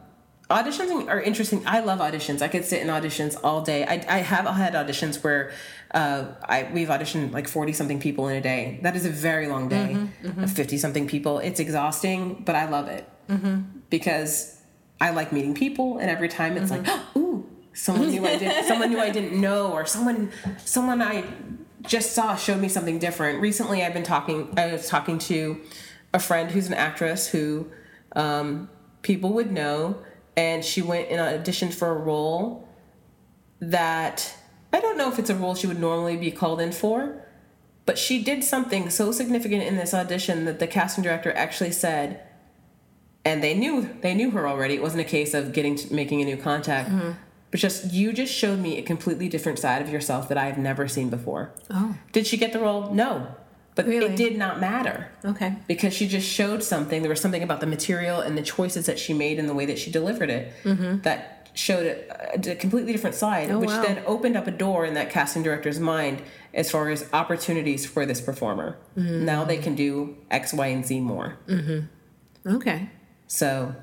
[0.51, 1.63] auditions are interesting.
[1.65, 2.41] I love auditions.
[2.41, 3.85] I could sit in auditions all day.
[3.85, 5.51] I, I have had auditions where
[5.93, 8.79] uh, I we've auditioned like forty something people in a day.
[8.83, 9.95] That is a very long day.
[9.95, 10.45] Mm-hmm, mm-hmm.
[10.45, 11.39] Fifty something people.
[11.39, 13.61] It's exhausting, but I love it mm-hmm.
[13.89, 14.59] because
[14.99, 17.19] I like meeting people, and every time it's like, mm-hmm.
[17.19, 21.23] ooh, someone knew I did, someone new I didn't know, or someone someone I
[21.81, 23.41] just saw showed me something different.
[23.41, 24.53] Recently, I've been talking.
[24.57, 25.61] I was talking to
[26.13, 27.67] a friend who's an actress who
[28.15, 28.69] um,
[29.01, 30.01] people would know,
[30.35, 32.67] and she went and auditioned for a role
[33.59, 34.35] that
[34.73, 37.25] I don't know if it's a role she would normally be called in for,
[37.85, 42.21] but she did something so significant in this audition that the casting director actually said,
[43.25, 44.75] and they knew they knew her already.
[44.75, 47.11] It wasn't a case of getting to, making a new contact, mm-hmm.
[47.51, 50.87] but just you just showed me a completely different side of yourself that I've never
[50.87, 51.51] seen before.
[51.69, 52.91] Oh, did she get the role?
[52.91, 53.35] No,
[53.83, 54.13] but really?
[54.13, 55.09] it did not matter.
[55.25, 55.55] Okay.
[55.67, 57.01] Because she just showed something.
[57.01, 59.65] There was something about the material and the choices that she made and the way
[59.65, 61.01] that she delivered it mm-hmm.
[61.01, 63.83] that showed a, a completely different side, oh, which wow.
[63.83, 66.21] then opened up a door in that casting director's mind
[66.53, 68.77] as far as opportunities for this performer.
[68.97, 69.25] Mm-hmm.
[69.25, 71.37] Now they can do X, Y, and Z more.
[71.47, 72.55] Mm-hmm.
[72.55, 72.89] Okay.
[73.27, 73.75] So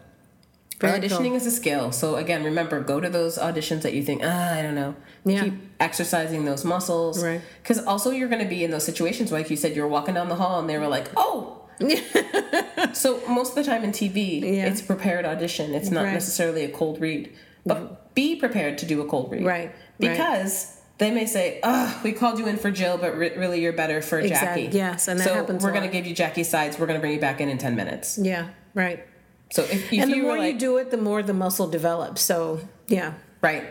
[0.80, 1.36] Very auditioning cool.
[1.36, 1.90] is a skill.
[1.90, 4.94] So again, remember, go to those auditions that you think, ah, I don't know.
[5.24, 5.44] Yeah.
[5.44, 7.22] Keep exercising those muscles.
[7.22, 7.40] Right.
[7.62, 10.28] Because also you're going to be in those situations, like you said, you're walking down
[10.28, 11.62] the hall and they were like, oh,
[12.92, 14.66] so most of the time in TV, yeah.
[14.66, 15.74] it's a prepared audition.
[15.74, 16.12] It's not right.
[16.12, 17.32] necessarily a cold read.
[17.66, 19.44] But be prepared to do a cold read.
[19.44, 19.74] Right.
[19.98, 20.98] Because right.
[20.98, 24.00] they may say, oh, we called you in for Jill, but re- really you're better
[24.00, 24.64] for exactly.
[24.64, 24.76] Jackie.
[24.76, 25.62] Yes, and that so happens.
[25.62, 26.78] we're going to give you Jackie's sides.
[26.78, 28.18] We're going to bring you back in in 10 minutes.
[28.20, 29.04] Yeah, right.
[29.50, 31.68] So if, if and the you more like, you do it, the more the muscle
[31.68, 32.22] develops.
[32.22, 33.64] So yeah, right.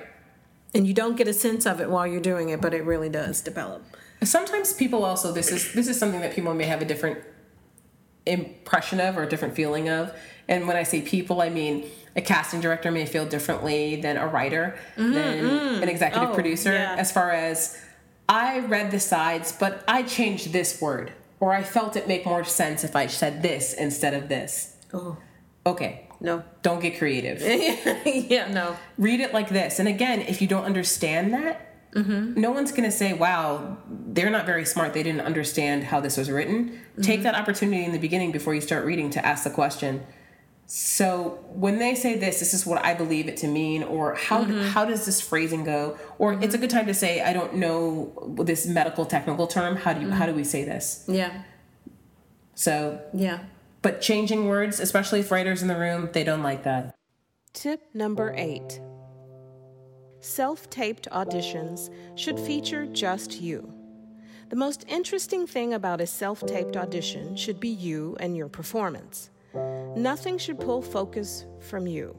[0.73, 3.09] And you don't get a sense of it while you're doing it, but it really
[3.09, 3.83] does develop.
[4.23, 7.19] Sometimes people also this is this is something that people may have a different
[8.25, 10.13] impression of or a different feeling of.
[10.47, 14.27] And when I say people, I mean a casting director may feel differently than a
[14.27, 15.81] writer, mm-hmm, than mm.
[15.83, 16.95] an executive oh, producer, yeah.
[16.97, 17.79] as far as
[18.27, 22.43] I read the sides, but I changed this word, or I felt it make more
[22.43, 24.75] sense if I said this instead of this.
[24.93, 25.17] Oh.
[25.67, 26.07] Okay.
[26.19, 26.43] No.
[26.63, 27.41] Don't get creative.
[28.05, 28.75] yeah, no.
[28.97, 29.77] Read it like this.
[29.77, 32.39] And again, if you don't understand that, Mm-hmm.
[32.39, 34.93] No one's going to say, wow, they're not very smart.
[34.93, 36.69] They didn't understand how this was written.
[36.69, 37.01] Mm-hmm.
[37.01, 40.05] Take that opportunity in the beginning before you start reading to ask the question.
[40.67, 44.43] So when they say this, this is what I believe it to mean, or how
[44.43, 44.63] mm-hmm.
[44.63, 45.97] how does this phrasing go?
[46.19, 49.77] Or it's a good time to say, I don't know this medical technical term.
[49.77, 51.05] How do you how do we say this?
[51.07, 51.43] Yeah.
[52.55, 53.39] So yeah.
[53.81, 56.95] But changing words, especially if writers in the room, they don't like that.
[57.53, 58.79] Tip number eight
[60.19, 63.73] self taped auditions should feature just you.
[64.49, 69.29] The most interesting thing about a self taped audition should be you and your performance.
[69.95, 72.15] Nothing should pull focus from you.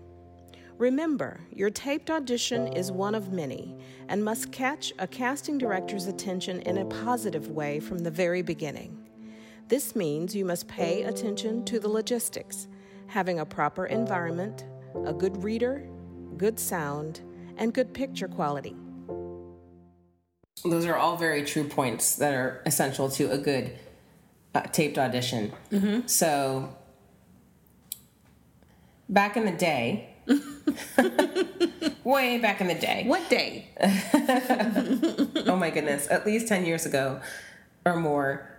[0.78, 3.76] Remember, your taped audition is one of many
[4.08, 9.07] and must catch a casting director's attention in a positive way from the very beginning.
[9.68, 12.68] This means you must pay attention to the logistics,
[13.06, 14.64] having a proper environment,
[15.04, 15.86] a good reader,
[16.38, 17.20] good sound,
[17.58, 18.74] and good picture quality.
[20.64, 23.72] Those are all very true points that are essential to a good
[24.54, 25.52] uh, taped audition.
[25.70, 26.06] Mm-hmm.
[26.06, 26.74] So,
[29.06, 30.14] back in the day,
[32.04, 33.04] way back in the day.
[33.06, 33.68] What day?
[35.46, 37.20] oh my goodness, at least 10 years ago
[37.84, 38.57] or more.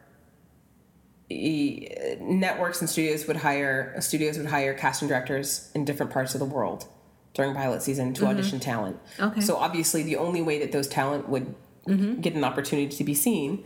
[1.29, 6.45] Networks and studios would hire studios would hire casting directors in different parts of the
[6.45, 6.87] world
[7.33, 8.31] during pilot season to mm-hmm.
[8.31, 8.99] audition talent.
[9.19, 9.41] Okay.
[9.41, 11.55] So obviously, the only way that those talent would
[11.87, 12.21] mm-hmm.
[12.21, 13.63] get an opportunity to be seen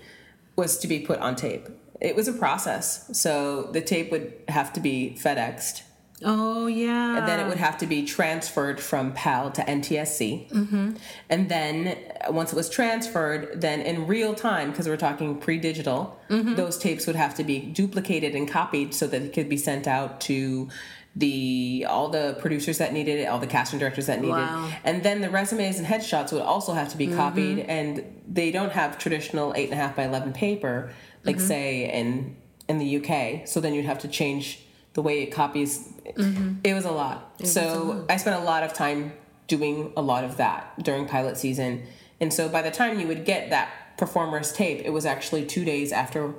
[0.55, 1.67] was to be put on tape.
[2.01, 3.17] It was a process.
[3.17, 5.83] So the tape would have to be FedExed.
[6.23, 7.17] Oh yeah.
[7.17, 10.49] And then it would have to be transferred from PAL to NTSC.
[10.49, 10.91] Mm-hmm.
[11.29, 11.97] And then
[12.29, 16.55] once it was transferred, then in real time, because we're talking pre-digital, mm-hmm.
[16.55, 19.87] those tapes would have to be duplicated and copied so that it could be sent
[19.87, 20.69] out to
[21.15, 24.71] the all the producers that needed it, all the casting directors that needed, wow.
[24.83, 27.17] and then the resumes and headshots would also have to be mm-hmm.
[27.17, 27.59] copied.
[27.59, 30.91] And they don't have traditional eight and a half by eleven paper,
[31.23, 31.45] like mm-hmm.
[31.45, 32.35] say in
[32.67, 33.47] in the UK.
[33.47, 34.61] So then you'd have to change
[34.93, 35.92] the way it copies.
[36.05, 36.59] Mm-hmm.
[36.63, 37.35] It was a lot.
[37.39, 38.11] It so a lot.
[38.11, 39.13] I spent a lot of time
[39.47, 41.83] doing a lot of that during pilot season,
[42.19, 45.63] and so by the time you would get that performer's tape, it was actually two
[45.65, 46.33] days after,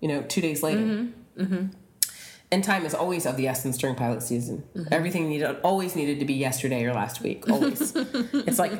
[0.00, 0.80] you know, two days later.
[0.80, 1.42] Mm-hmm.
[1.42, 1.66] Mm-hmm
[2.52, 4.64] and time is always of the essence during pilot season.
[4.74, 4.92] Mm-hmm.
[4.92, 7.48] Everything needed always needed to be yesterday or last week.
[7.48, 7.92] Always.
[7.96, 8.72] it's like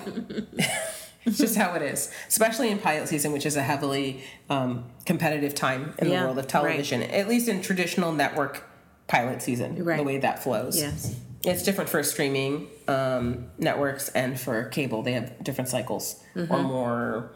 [1.25, 5.55] it's just how it is, especially in pilot season, which is a heavily um, competitive
[5.55, 7.01] time in yeah, the world of television.
[7.01, 7.11] Right.
[7.11, 8.69] At least in traditional network
[9.11, 9.97] pilot season, right.
[9.97, 10.79] the way that flows.
[10.79, 11.19] Yes.
[11.45, 15.03] It's different for streaming um, networks and for cable.
[15.03, 16.53] They have different cycles mm-hmm.
[16.53, 17.33] or more.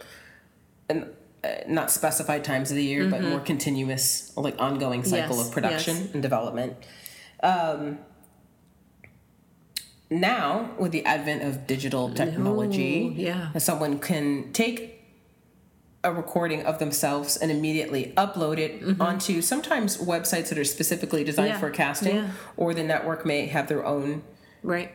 [0.89, 1.07] And
[1.43, 3.11] uh, not specified times of the year, mm-hmm.
[3.11, 6.13] but more continuous, like ongoing cycle yes, of production yes.
[6.13, 6.77] and development.
[7.43, 7.99] Um,
[10.11, 13.59] now, with the advent of digital technology, Ooh, yeah.
[13.59, 14.94] someone can take
[16.05, 19.01] a recording of themselves and immediately upload it mm-hmm.
[19.03, 21.59] onto sometimes websites that are specifically designed yeah.
[21.59, 22.31] for casting, yeah.
[22.57, 24.23] or the network may have their own
[24.63, 24.93] right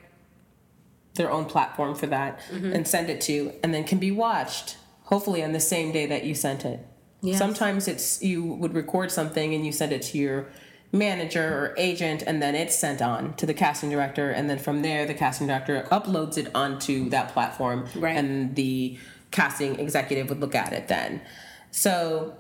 [1.16, 2.72] their own platform for that mm-hmm.
[2.72, 6.24] and send it to, and then can be watched hopefully on the same day that
[6.24, 6.86] you sent it.
[7.22, 7.38] Yes.
[7.38, 10.48] Sometimes it's you would record something and you send it to your
[10.92, 14.82] manager or agent and then it's sent on to the casting director and then from
[14.82, 18.16] there the casting director uploads it onto that platform right.
[18.16, 18.98] and the
[19.32, 21.22] casting executive would look at it then.
[21.72, 22.36] So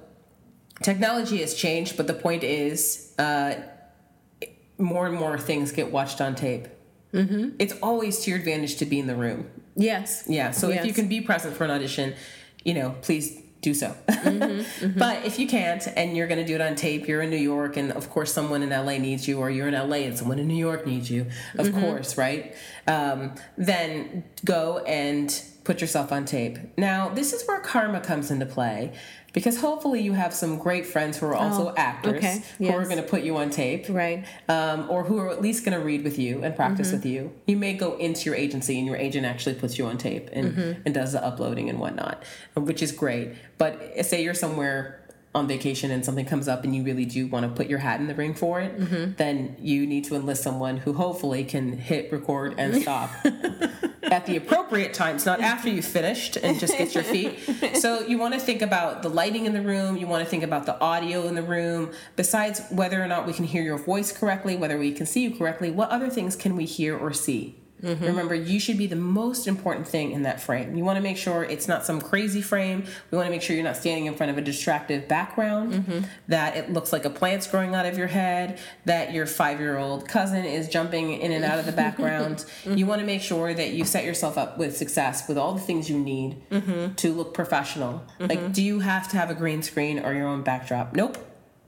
[0.81, 3.55] technology has changed, but the point is uh,
[4.77, 6.67] more and more things get watched on tape.
[7.13, 7.55] Mm-hmm.
[7.59, 9.49] It's always to your advantage to be in the room.
[9.75, 10.25] Yes.
[10.27, 10.51] Yeah.
[10.51, 10.81] So yes.
[10.81, 12.13] if you can be present for an audition,
[12.63, 13.95] you know, please do so.
[14.19, 14.99] Mm-hmm, mm-hmm.
[14.99, 17.37] But if you can't and you're going to do it on tape, you're in New
[17.37, 20.39] York and of course someone in LA needs you, or you're in LA and someone
[20.39, 21.27] in New York needs you,
[21.57, 21.79] of mm-hmm.
[21.79, 22.53] course, right?
[22.85, 26.57] Um, then go and put yourself on tape.
[26.77, 28.91] Now, this is where karma comes into play
[29.33, 32.41] because hopefully you have some great friends who are also oh, actors okay.
[32.57, 32.57] yes.
[32.57, 35.63] who are going to put you on tape right um, or who are at least
[35.63, 36.97] going to read with you and practice mm-hmm.
[36.97, 39.99] with you you may go into your agency and your agent actually puts you on
[39.99, 40.81] tape and, mm-hmm.
[40.83, 42.23] and does the uploading and whatnot
[42.55, 44.98] which is great but say you're somewhere
[45.35, 47.99] on vacation and something comes up and you really do want to put your hat
[47.99, 49.13] in the ring for it, mm-hmm.
[49.17, 53.11] then you need to enlist someone who hopefully can hit record and stop
[54.03, 57.37] at the appropriate times, not after you've finished and just get your feet.
[57.79, 60.43] So you want to think about the lighting in the room, you want to think
[60.43, 64.11] about the audio in the room, besides whether or not we can hear your voice
[64.11, 67.55] correctly, whether we can see you correctly, what other things can we hear or see?
[67.83, 68.05] Mm-hmm.
[68.05, 70.75] Remember, you should be the most important thing in that frame.
[70.75, 72.85] You want to make sure it's not some crazy frame.
[73.11, 75.99] We want to make sure you're not standing in front of a distractive background, mm-hmm.
[76.27, 79.77] that it looks like a plant's growing out of your head, that your five year
[79.77, 82.37] old cousin is jumping in and out of the background.
[82.37, 82.77] mm-hmm.
[82.77, 85.61] You want to make sure that you set yourself up with success with all the
[85.61, 86.95] things you need mm-hmm.
[86.95, 88.05] to look professional.
[88.19, 88.51] Like, mm-hmm.
[88.51, 90.93] do you have to have a green screen or your own backdrop?
[90.93, 91.17] Nope.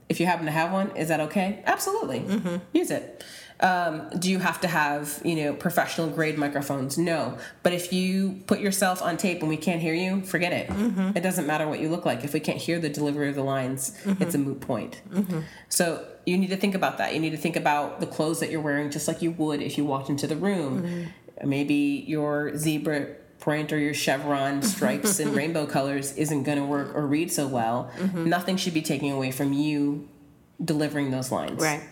[0.08, 1.62] If you happen to have one, is that okay?
[1.64, 2.20] Absolutely.
[2.20, 2.56] Mm-hmm.
[2.74, 3.24] Use it.
[3.62, 6.98] Um, do you have to have you know professional grade microphones?
[6.98, 7.38] No.
[7.62, 10.68] But if you put yourself on tape and we can't hear you, forget it.
[10.68, 11.16] Mm-hmm.
[11.16, 12.24] It doesn't matter what you look like.
[12.24, 14.22] If we can't hear the delivery of the lines, mm-hmm.
[14.22, 15.00] it's a moot point.
[15.10, 15.40] Mm-hmm.
[15.68, 17.14] So you need to think about that.
[17.14, 19.78] You need to think about the clothes that you're wearing, just like you would if
[19.78, 20.82] you walked into the room.
[20.82, 21.48] Mm-hmm.
[21.48, 26.94] Maybe your zebra print or your chevron stripes and rainbow colors isn't going to work
[26.94, 27.90] or read so well.
[27.98, 28.28] Mm-hmm.
[28.28, 30.08] Nothing should be taken away from you
[30.64, 31.60] delivering those lines.
[31.60, 31.82] Right.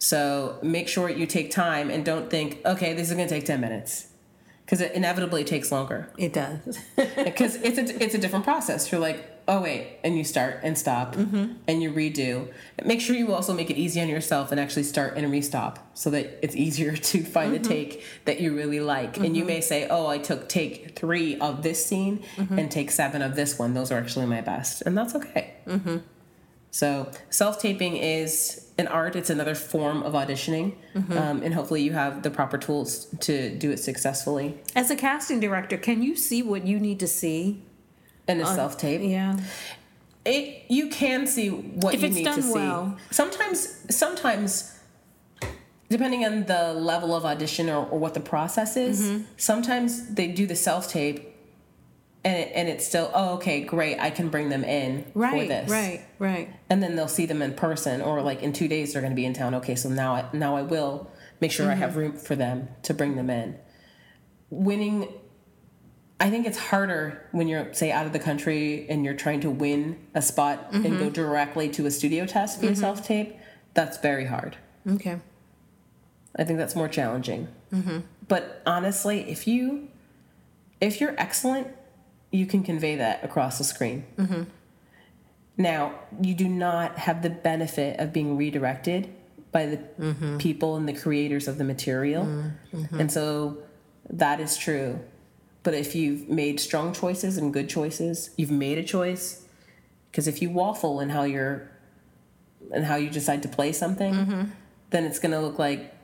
[0.00, 3.44] So make sure you take time and don't think, okay, this is going to take
[3.44, 4.08] 10 minutes.
[4.64, 6.08] Because it inevitably takes longer.
[6.16, 6.78] It does.
[6.96, 8.90] Because it's a, it's a different process.
[8.90, 11.54] You're like, oh, wait, and you start and stop mm-hmm.
[11.66, 12.50] and you redo.
[12.84, 16.08] Make sure you also make it easy on yourself and actually start and restop so
[16.10, 17.64] that it's easier to find mm-hmm.
[17.64, 19.14] a take that you really like.
[19.14, 19.24] Mm-hmm.
[19.24, 19.54] And you mm-hmm.
[19.54, 22.58] may say, oh, I took take three of this scene mm-hmm.
[22.58, 23.74] and take seven of this one.
[23.74, 24.82] Those are actually my best.
[24.86, 25.54] And that's okay.
[26.70, 29.16] So self taping is an art.
[29.16, 31.12] It's another form of auditioning, mm-hmm.
[31.12, 34.58] um, and hopefully you have the proper tools to do it successfully.
[34.74, 37.62] As a casting director, can you see what you need to see
[38.28, 39.00] in a self tape?
[39.02, 39.38] Yeah.
[40.24, 42.96] It you can see what if you need to well.
[42.98, 43.14] see.
[43.14, 44.78] Sometimes sometimes
[45.88, 49.24] depending on the level of audition or, or what the process is, mm-hmm.
[49.36, 51.29] sometimes they do the self tape
[52.24, 55.48] and it, and it's still oh okay great I can bring them in right, for
[55.48, 58.92] this right right and then they'll see them in person or like in two days
[58.92, 61.10] they're going to be in town okay so now I now I will
[61.40, 61.72] make sure mm-hmm.
[61.72, 61.98] I have mm-hmm.
[61.98, 63.58] room for them to bring them in
[64.50, 65.08] winning
[66.18, 69.50] I think it's harder when you're say out of the country and you're trying to
[69.50, 70.84] win a spot mm-hmm.
[70.84, 71.14] and go mm-hmm.
[71.14, 72.80] directly to a studio test via mm-hmm.
[72.80, 73.36] self tape
[73.72, 75.18] that's very hard okay
[76.36, 78.00] I think that's more challenging mm-hmm.
[78.28, 79.88] but honestly if you
[80.82, 81.68] if you're excellent
[82.30, 84.04] you can convey that across the screen.
[84.16, 84.42] Mm-hmm.
[85.56, 89.12] Now, you do not have the benefit of being redirected
[89.52, 90.38] by the mm-hmm.
[90.38, 92.24] people and the creators of the material.
[92.24, 93.00] Mm-hmm.
[93.00, 93.58] And so
[94.08, 95.00] that is true.
[95.62, 99.44] But if you've made strong choices and good choices, you've made a choice.
[100.10, 101.70] Because if you waffle in how you're
[102.72, 104.42] and how you decide to play something, mm-hmm.
[104.90, 105.94] then it's going to look like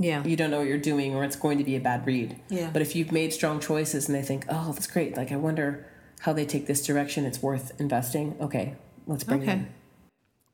[0.00, 0.24] yeah.
[0.24, 2.40] you don't know what you're doing or it's going to be a bad read.
[2.48, 2.70] Yeah.
[2.72, 5.16] But if you've made strong choices and they think oh that's great.
[5.16, 5.86] Like i wonder
[6.20, 7.24] how they take this direction.
[7.24, 8.36] It's worth investing.
[8.40, 8.74] Okay
[9.06, 9.52] let's bring okay.
[9.52, 9.68] in.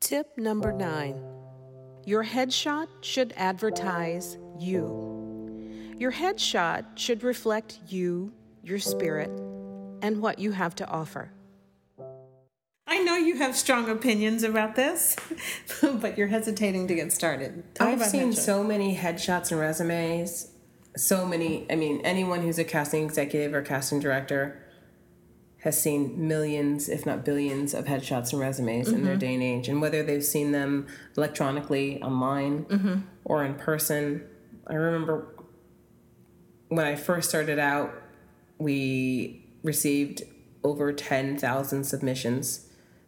[0.01, 1.23] Tip number nine.
[2.05, 5.95] Your headshot should advertise you.
[5.99, 8.33] Your headshot should reflect you
[8.63, 9.31] your spirit
[10.03, 11.31] and what you have to offer
[12.89, 15.17] I know you have strong opinions about this,
[15.83, 17.75] but you're hesitating to get started.
[17.75, 18.37] Talk I've seen headshots.
[18.37, 20.53] so many headshots and resumes.
[20.97, 24.63] So many, I mean, anyone who's a casting executive or casting director
[25.59, 28.97] has seen millions, if not billions, of headshots and resumes mm-hmm.
[28.99, 29.21] in their mm-hmm.
[29.21, 29.69] day and age.
[29.69, 33.01] And whether they've seen them electronically, online, mm-hmm.
[33.25, 34.25] or in person.
[34.69, 35.27] I remember
[36.69, 37.93] when I first started out,
[38.59, 40.23] we received
[40.63, 42.66] over 10,000 submissions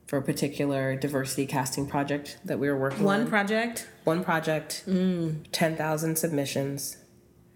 [0.08, 3.20] for a particular diversity casting project that we were working One on.
[3.20, 3.88] One project?
[4.04, 5.44] One project, mm.
[5.52, 6.96] 10,000 submissions.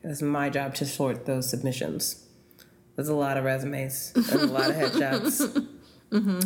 [0.04, 2.26] It was my job to sort those submissions.
[2.94, 5.66] There's a lot of resumes, there's a lot of headshots.
[6.12, 6.40] Mm-hmm.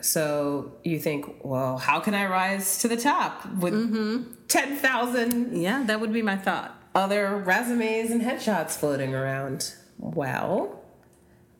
[0.00, 4.32] So you think, well, how can I rise to the top with mm-hmm.
[4.46, 5.60] 10,000?
[5.60, 6.80] Yeah, that would be my thought.
[6.94, 9.74] Other resumes and headshots floating around.
[9.98, 10.81] Well,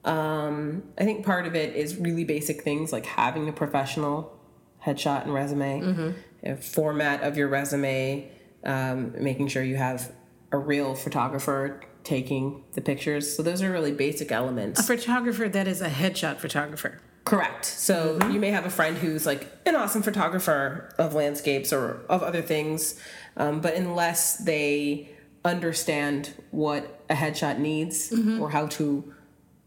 [0.04, 4.38] um, I think part of it is really basic things like having a professional
[4.84, 6.56] headshot and resume, mm-hmm.
[6.56, 8.30] format of your resume,
[8.64, 10.12] um, making sure you have
[10.50, 13.36] a real photographer taking the pictures.
[13.36, 14.80] So those are really basic elements.
[14.80, 17.00] A photographer that is a headshot photographer.
[17.24, 17.64] Correct.
[17.64, 18.32] So mm-hmm.
[18.32, 22.42] you may have a friend who's like an awesome photographer of landscapes or of other
[22.42, 22.98] things,
[23.36, 25.10] um, but unless they
[25.44, 28.40] understand what a headshot needs mm-hmm.
[28.40, 29.14] or how to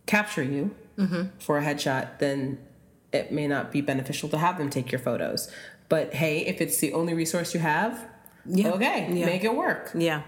[0.05, 1.37] capture you mm-hmm.
[1.39, 2.57] for a headshot, then
[3.11, 5.51] it may not be beneficial to have them take your photos.
[5.89, 8.07] But hey, if it's the only resource you have,
[8.45, 8.71] yeah.
[8.71, 9.25] okay, yeah.
[9.25, 9.91] make it work.
[9.93, 10.23] Yeah.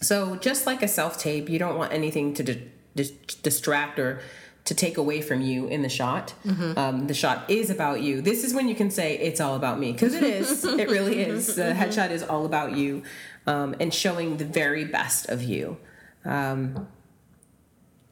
[0.00, 4.20] So just like a self tape, you don't want anything to di- di- distract or
[4.64, 6.34] to take away from you in the shot.
[6.44, 6.78] Mm-hmm.
[6.78, 8.20] Um, the shot is about you.
[8.20, 10.64] This is when you can say it's all about me because it is.
[10.64, 11.54] it really is.
[11.54, 11.80] The mm-hmm.
[11.80, 13.02] headshot is all about you.
[13.46, 15.76] um, and showing the very best of you.
[16.24, 16.88] Um,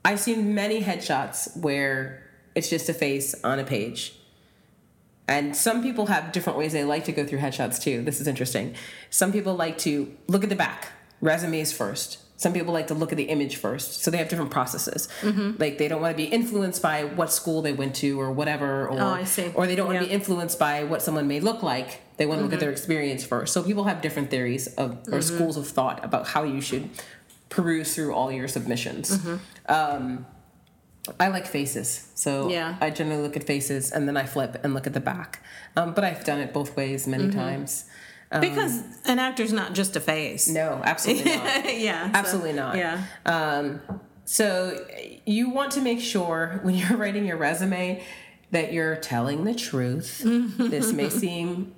[0.05, 2.23] I've seen many headshots where
[2.55, 4.15] it's just a face on a page.
[5.27, 8.03] And some people have different ways they like to go through headshots too.
[8.03, 8.75] This is interesting.
[9.09, 10.89] Some people like to look at the back,
[11.23, 12.19] resumes first.
[12.37, 14.03] Some people like to look at the image first.
[14.03, 15.09] So they have different processes.
[15.23, 15.53] Mm-hmm.
[15.59, 18.87] Like they don't want to be influenced by what school they went to or whatever.
[18.89, 19.51] Or, oh, I see.
[19.55, 20.03] Or they don't want yeah.
[20.03, 22.03] to be influenced by what someone may look like.
[22.19, 22.45] They want to mm-hmm.
[22.45, 22.61] look at mm-hmm.
[22.61, 23.55] their experience first.
[23.55, 25.21] So people have different theories of or mm-hmm.
[25.21, 26.91] schools of thought about how you should
[27.49, 29.19] peruse through all your submissions.
[29.69, 30.27] Um,
[31.21, 32.77] I like faces, so yeah.
[32.81, 35.43] I generally look at faces and then I flip and look at the back.
[35.77, 37.39] Um, but I've done it both ways many mm-hmm.
[37.39, 37.85] times.
[38.33, 40.49] Um, because an actor's not just a face.
[40.49, 41.75] No, absolutely not.
[41.79, 42.77] yeah, absolutely so, not.
[42.77, 43.05] Yeah.
[43.27, 43.81] Um,
[44.25, 44.87] so
[45.27, 48.03] you want to make sure when you're writing your resume
[48.51, 50.19] that you're telling the truth.
[50.25, 51.75] this may seem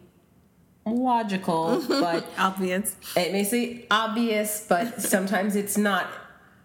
[0.84, 2.94] logical, but obvious.
[3.16, 6.08] It may seem obvious, but sometimes it's not.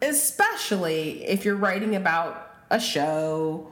[0.01, 3.71] Especially if you're writing about a show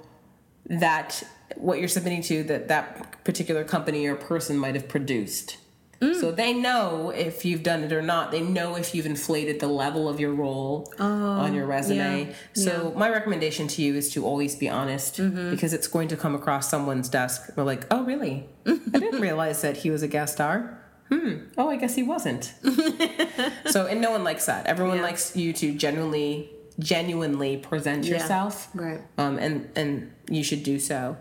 [0.66, 1.24] that
[1.56, 5.58] what you're submitting to that that particular company or person might have produced.
[6.02, 6.20] Mm.
[6.20, 8.32] So they know if you've done it or not.
[8.32, 12.28] They know if you've inflated the level of your role oh, on your resume.
[12.28, 13.00] Yeah, so yeah.
[13.00, 15.50] my recommendation to you is to always be honest mm-hmm.
[15.50, 17.50] because it's going to come across someone's desk.
[17.56, 18.48] We're like, oh really?
[18.66, 20.82] I didn't realize that he was a guest star.
[21.10, 21.38] Hmm.
[21.58, 22.54] Oh, I guess he wasn't.
[23.66, 24.68] so and no one likes that.
[24.68, 25.04] Everyone yeah.
[25.04, 28.70] likes you to genuinely genuinely present yourself.
[28.74, 29.02] Right.
[29.18, 31.18] Um, and and you should do so.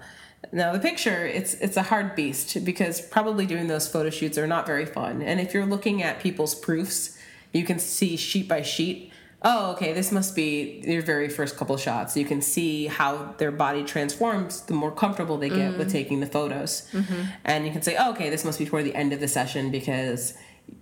[0.52, 4.46] Now the picture, it's it's a hard beast because probably doing those photo shoots are
[4.46, 5.22] not very fun.
[5.22, 7.18] And if you're looking at people's proofs,
[7.52, 9.12] you can see sheet by sheet.
[9.42, 12.16] Oh, okay, this must be your very first couple shots.
[12.16, 15.78] You can see how their body transforms the more comfortable they get mm-hmm.
[15.78, 16.88] with taking the photos.
[16.92, 17.22] Mm-hmm.
[17.44, 19.70] And you can say, oh, okay, this must be toward the end of the session
[19.70, 20.34] because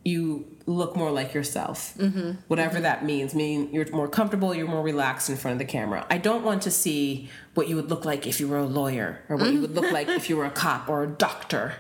[0.04, 1.94] you look more like yourself.
[1.98, 2.32] Mm-hmm.
[2.48, 2.82] Whatever mm-hmm.
[2.84, 3.34] that means.
[3.34, 6.06] Meaning you're more comfortable, you're more relaxed in front of the camera.
[6.08, 9.20] I don't want to see what you would look like if you were a lawyer
[9.28, 11.74] or what you would look like if you were a cop or a doctor.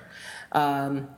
[0.52, 1.08] Um,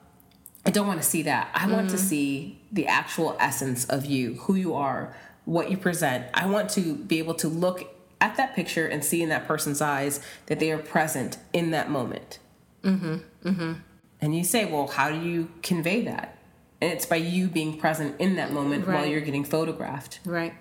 [0.65, 1.51] I don't want to see that.
[1.55, 2.05] I want to mm-hmm.
[2.05, 5.17] see the actual essence of you, who you are,
[5.49, 6.27] what you present.
[6.35, 7.85] I want to be able to look
[8.21, 11.91] at that picture and see in that person's eyes that they are present in that
[11.91, 12.39] moment.
[12.83, 13.17] Mm-hmm.
[13.45, 13.73] Mm-hmm.
[14.21, 16.39] And you say, well, how do you convey that?
[16.81, 18.97] and it's by you being present in that moment right.
[18.97, 20.55] while you're getting photographed right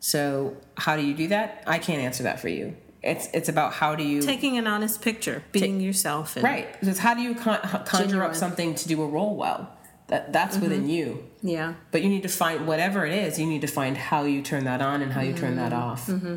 [0.00, 3.72] so how do you do that i can't answer that for you it's it's about
[3.74, 7.34] how do you taking an honest picture being ta- yourself right it's how do you
[7.34, 8.30] con- conjure genuine.
[8.30, 9.70] up something to do a role well
[10.08, 10.64] that that's mm-hmm.
[10.64, 13.96] within you yeah but you need to find whatever it is you need to find
[13.98, 15.40] how you turn that on and how you mm-hmm.
[15.40, 15.82] turn that mm-hmm.
[15.82, 16.36] off mm-hmm.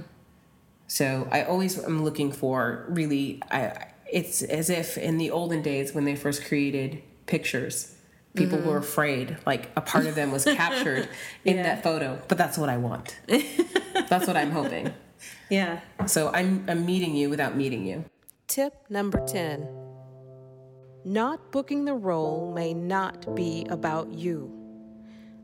[0.86, 5.94] so i always am looking for really I, it's as if in the olden days
[5.94, 7.96] when they first created pictures
[8.36, 8.68] people mm-hmm.
[8.68, 11.08] were afraid like a part of them was captured
[11.46, 11.64] in yeah.
[11.64, 13.18] that photo but that's what i want
[14.10, 14.94] that's what i'm hoping
[15.50, 18.04] yeah so i'm i'm meeting you without meeting you
[18.48, 19.66] tip number 10
[21.06, 24.57] not booking the role may not be about you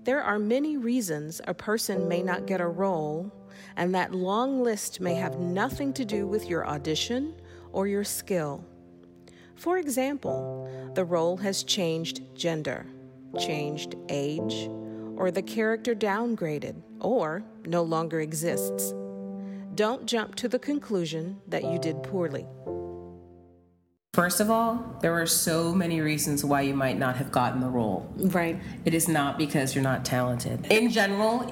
[0.03, 3.31] there are many reasons a person may not get a role
[3.77, 7.33] and that long list may have nothing to do with your audition
[7.71, 8.63] or your skill
[9.55, 12.85] for example, the role has changed gender,
[13.39, 14.69] changed age,
[15.15, 18.93] or the character downgraded or no longer exists.
[19.75, 22.45] Don't jump to the conclusion that you did poorly.
[24.14, 27.68] First of all, there are so many reasons why you might not have gotten the
[27.68, 28.07] role.
[28.16, 28.59] Right.
[28.86, 30.68] It is not because you're not talented.
[30.70, 31.51] In general,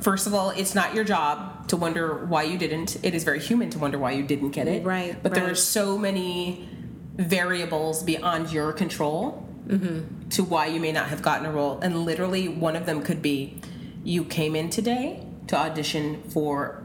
[0.00, 2.96] first of all, it's not your job to wonder why you didn't.
[3.04, 4.84] It is very human to wonder why you didn't get it.
[4.84, 5.16] Right.
[5.22, 5.42] But right.
[5.42, 6.68] there are so many
[7.14, 10.28] variables beyond your control mm-hmm.
[10.30, 11.78] to why you may not have gotten a role.
[11.82, 13.60] And literally, one of them could be
[14.02, 16.82] you came in today to audition for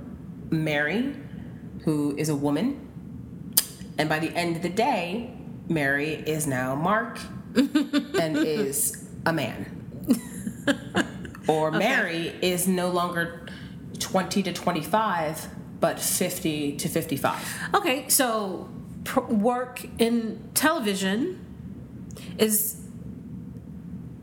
[0.52, 1.16] Mary,
[1.86, 2.87] who is a woman.
[3.98, 5.34] And by the end of the day,
[5.68, 7.20] Mary is now Mark
[7.56, 9.74] and is a man.
[11.48, 11.78] or okay.
[11.78, 13.48] Mary is no longer
[14.00, 15.48] 20 to 25,
[15.80, 17.70] but 50 to 55.
[17.74, 18.70] Okay, so
[19.30, 21.44] work in television
[22.38, 22.82] is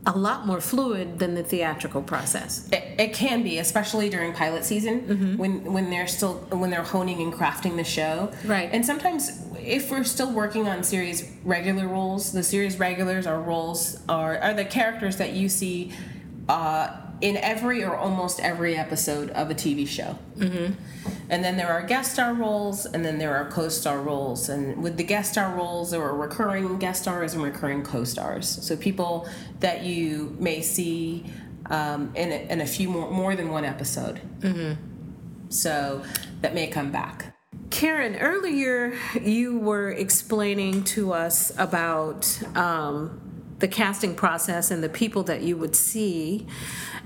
[0.07, 2.69] a lot more fluid than the theatrical process.
[2.71, 5.37] It, it can be, especially during pilot season mm-hmm.
[5.37, 8.31] when when they're still when they're honing and crafting the show.
[8.45, 8.69] Right.
[8.71, 9.31] And sometimes
[9.65, 14.53] if we're still working on series regular roles, the series regulars are roles are are
[14.53, 15.91] the characters that you see
[16.47, 20.17] uh, in every or almost every episode of a TV show.
[20.37, 20.73] Mm-hmm.
[21.29, 24.49] And then there are guest star roles, and then there are co star roles.
[24.49, 28.47] And with the guest star roles, there are recurring guest stars and recurring co stars.
[28.47, 29.27] So people
[29.59, 31.25] that you may see
[31.69, 34.21] um, in, a, in a few more, more than one episode.
[34.39, 35.49] Mm-hmm.
[35.49, 36.03] So
[36.41, 37.34] that may come back.
[37.69, 43.19] Karen, earlier you were explaining to us about um,
[43.59, 46.45] the casting process and the people that you would see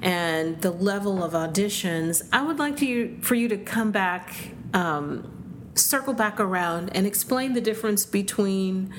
[0.02, 2.28] and the level of auditions.
[2.32, 7.54] I would like to, for you to come back, um, circle back around, and explain
[7.54, 8.94] the difference between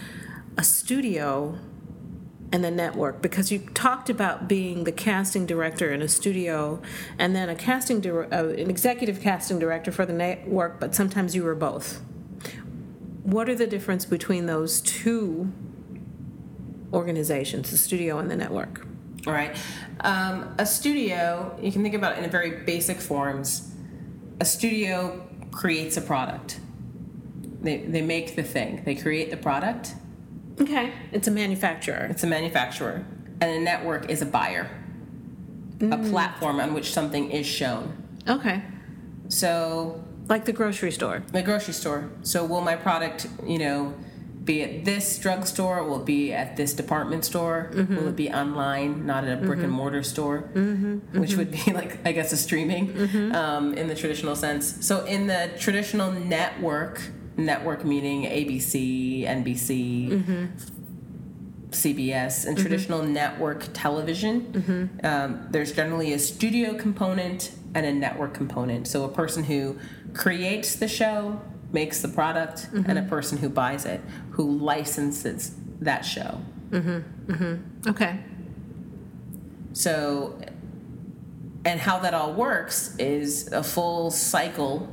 [0.56, 1.58] a studio
[2.52, 6.80] and the network because you talked about being the casting director in a studio
[7.18, 11.44] and then a casting uh, an executive casting director for the network but sometimes you
[11.44, 12.00] were both.
[13.22, 15.52] What are the difference between those two
[16.92, 18.86] organizations the studio and the network?
[19.26, 19.56] All right.
[20.00, 23.74] Um, a studio you can think about in very basic forms.
[24.40, 26.58] A studio creates a product.
[27.60, 28.82] They, they make the thing.
[28.84, 29.94] They create the product
[30.60, 30.92] Okay.
[31.12, 32.06] It's a manufacturer.
[32.10, 33.04] It's a manufacturer.
[33.40, 34.70] And a network is a buyer,
[35.78, 35.92] mm.
[35.92, 37.96] a platform on which something is shown.
[38.28, 38.62] Okay.
[39.28, 41.22] So, like the grocery store.
[41.32, 42.10] The grocery store.
[42.22, 43.94] So, will my product, you know,
[44.44, 45.84] be at this drugstore?
[45.84, 47.70] Will it be at this department store?
[47.72, 47.96] Mm-hmm.
[47.96, 49.64] Will it be online, not at a brick mm-hmm.
[49.64, 50.50] and mortar store?
[50.52, 51.18] Mm-hmm.
[51.18, 53.34] Which would be like, I guess, a streaming mm-hmm.
[53.34, 54.86] um, in the traditional sense.
[54.86, 57.00] So, in the traditional network,
[57.40, 60.46] network meaning ABC, NBC, mm-hmm.
[61.70, 62.62] CBS, and mm-hmm.
[62.62, 65.06] traditional network television, mm-hmm.
[65.06, 68.86] um, there's generally a studio component and a network component.
[68.88, 69.78] So a person who
[70.12, 71.40] creates the show,
[71.72, 73.08] makes the product, and a mm-hmm.
[73.08, 76.40] person who buys it, who licenses that show.
[76.70, 77.32] Mm-hmm.
[77.32, 77.90] Mm-hmm.
[77.90, 78.20] Okay.
[79.72, 80.40] So,
[81.64, 84.88] and how that all works is a full cycle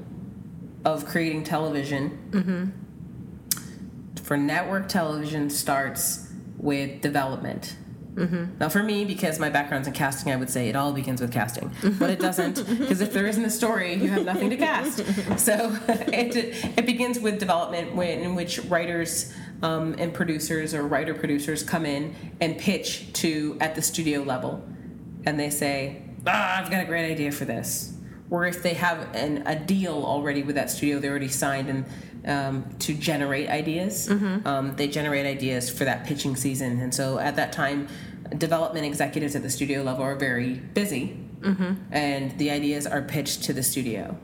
[0.85, 4.21] of creating television mm-hmm.
[4.21, 7.75] for network television starts with development.
[8.17, 8.57] Mm-hmm.
[8.59, 11.31] Now, for me, because my background's in casting, I would say it all begins with
[11.31, 12.57] casting, but it doesn't.
[12.77, 14.97] Because if there isn't a story, you have nothing to cast.
[15.39, 16.35] So it,
[16.77, 21.85] it begins with development, when, in which writers um, and producers or writer producers come
[21.85, 24.67] in and pitch to at the studio level,
[25.25, 27.96] and they say, ah, "I've got a great idea for this."
[28.29, 31.85] Or if they have an, a deal already with that studio they already signed and
[32.25, 34.09] um, to generate ideas.
[34.09, 34.45] Mm-hmm.
[34.45, 36.81] um, they generate ideas for that pitching season.
[36.81, 37.87] And so at that time
[38.37, 41.23] development executives at the studio level are very busy.
[41.37, 41.75] Mm-hmm.
[41.91, 44.17] and the ideas are pitched to the studio.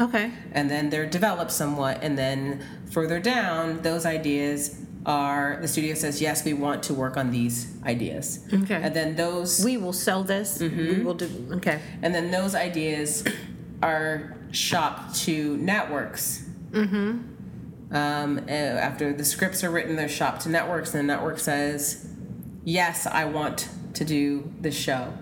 [0.00, 0.32] Okay.
[0.52, 2.00] And then they're developed somewhat.
[2.02, 7.16] And then further down those ideas are the studio says yes we want to work
[7.16, 8.46] on these ideas.
[8.52, 8.74] Okay.
[8.74, 10.58] And then those we will sell this.
[10.58, 10.76] Mm-hmm.
[10.76, 11.80] we will do okay.
[12.02, 13.24] And then those ideas
[13.82, 16.46] are shopped to networks.
[16.70, 17.34] Mm-hmm.
[17.90, 22.06] Um, after the scripts are written they're shopped to networks and the network says
[22.62, 25.14] yes i want to do this show.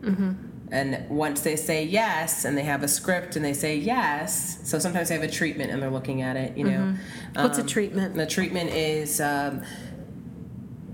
[0.00, 0.43] Mm-hmm.
[0.74, 4.80] And once they say yes, and they have a script, and they say yes, so
[4.80, 6.56] sometimes they have a treatment, and they're looking at it.
[6.56, 7.42] You know, mm-hmm.
[7.42, 8.16] what's um, a treatment?
[8.16, 9.62] The treatment is um,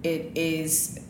[0.02, 1.00] it is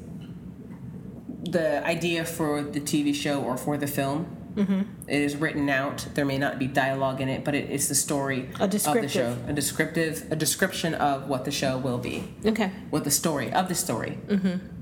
[1.42, 4.36] the idea for the TV show or for the film.
[4.54, 4.82] Mm-hmm.
[5.08, 6.06] It is written out.
[6.14, 9.36] There may not be dialogue in it, but it is the story of the show.
[9.48, 12.32] A descriptive, a description of what the show will be.
[12.46, 12.70] Okay.
[12.90, 14.18] What the story of the story.
[14.28, 14.79] Mm-hmm.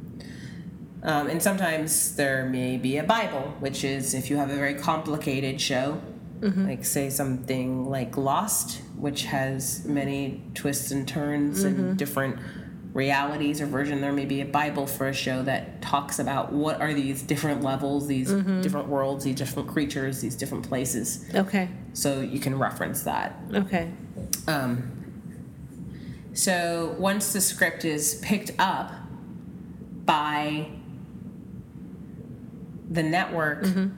[1.02, 4.74] Um, and sometimes there may be a Bible, which is if you have a very
[4.74, 6.00] complicated show,
[6.40, 6.66] mm-hmm.
[6.66, 11.80] like say something like Lost, which has many twists and turns mm-hmm.
[11.80, 12.38] and different
[12.94, 16.80] realities or version there may be a bible for a show that talks about what
[16.80, 18.62] are these different levels these mm-hmm.
[18.62, 23.92] different worlds these different creatures these different places okay so you can reference that okay
[24.48, 24.90] um,
[26.32, 28.90] so once the script is picked up
[30.06, 30.68] by
[32.88, 33.88] the network, mm-hmm.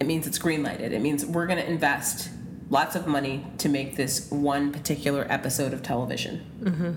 [0.00, 0.92] it means it's greenlighted.
[0.92, 2.30] It means we're going to invest
[2.70, 6.44] lots of money to make this one particular episode of television.
[6.60, 6.92] Mm-hmm.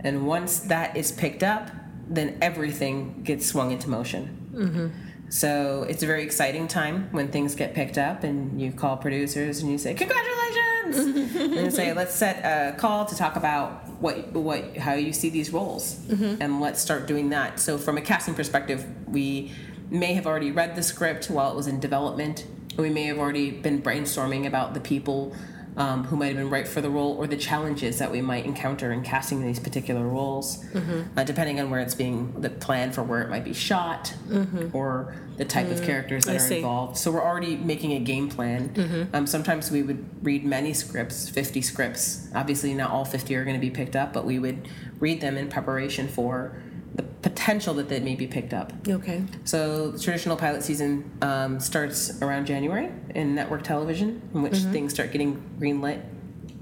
[0.00, 1.70] And once that is picked up,
[2.08, 4.50] then everything gets swung into motion.
[4.52, 4.88] Mm-hmm.
[5.30, 9.62] So it's a very exciting time when things get picked up, and you call producers
[9.62, 14.32] and you say, "Congratulations!" and you say, "Let's set a call to talk about what
[14.32, 16.40] what how you see these roles, mm-hmm.
[16.40, 19.50] and let's start doing that." So from a casting perspective, we
[19.90, 22.46] may have already read the script while it was in development.
[22.76, 25.34] We may have already been brainstorming about the people
[25.76, 28.44] um, who might have been right for the role or the challenges that we might
[28.44, 31.18] encounter in casting these particular roles, mm-hmm.
[31.18, 34.74] uh, depending on where it's being the plan for where it might be shot mm-hmm.
[34.76, 35.74] or the type mm-hmm.
[35.74, 36.56] of characters that I are see.
[36.58, 36.96] involved.
[36.96, 38.68] So we're already making a game plan.
[38.68, 39.16] Mm-hmm.
[39.16, 42.28] Um, sometimes we would read many scripts, 50 scripts.
[42.34, 44.68] Obviously, not all 50 are going to be picked up, but we would
[45.00, 46.56] read them in preparation for
[46.94, 48.72] the potential that they may be picked up.
[48.88, 49.22] Okay.
[49.44, 54.72] So the traditional pilot season um, starts around January in network television, in which Mm-hmm.
[54.72, 56.02] things start getting greenlit,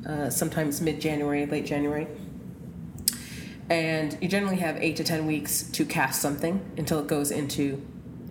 [0.06, 2.06] uh, sometimes mid-January, late January.
[3.70, 7.82] And you generally have eight to ten weeks to cast something until it goes into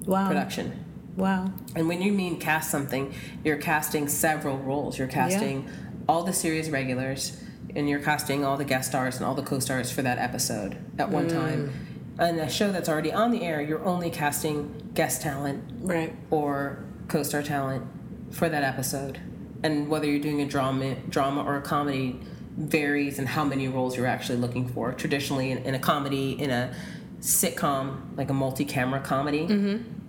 [0.05, 0.27] Wow.
[0.27, 0.85] production.
[1.15, 1.51] Wow.
[1.75, 3.13] And when you mean cast something,
[3.43, 4.97] you're casting several roles.
[4.97, 5.67] You're casting
[6.07, 7.39] all the series regulars,
[7.75, 11.09] and you're casting all the guest stars and all the co-stars for that episode at
[11.09, 11.71] one time.
[12.19, 16.13] And a show that's already on the air, you're only casting guest talent Right.
[16.29, 17.85] or co-star talent
[18.31, 19.19] for that episode.
[19.63, 22.19] And whether you're doing a drama, drama or a comedy
[22.57, 24.91] varies in how many roles you're actually looking for.
[24.93, 26.73] Traditionally, in, in a comedy, in a
[27.21, 29.47] sitcom, like a multi-camera comedy,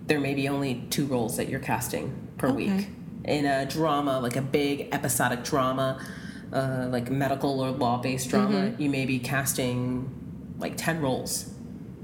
[0.07, 2.87] there may be only two roles that you're casting per week.
[3.25, 6.03] In a drama, like a big episodic drama,
[6.51, 10.09] uh, like medical or law-based drama, you may be casting
[10.59, 11.52] like ten roles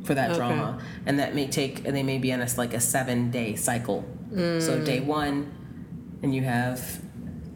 [0.03, 0.37] for that Okay.
[0.39, 4.03] drama, and that may take, and they may be on a like a seven-day cycle.
[4.35, 5.51] So day one,
[6.23, 6.99] and you have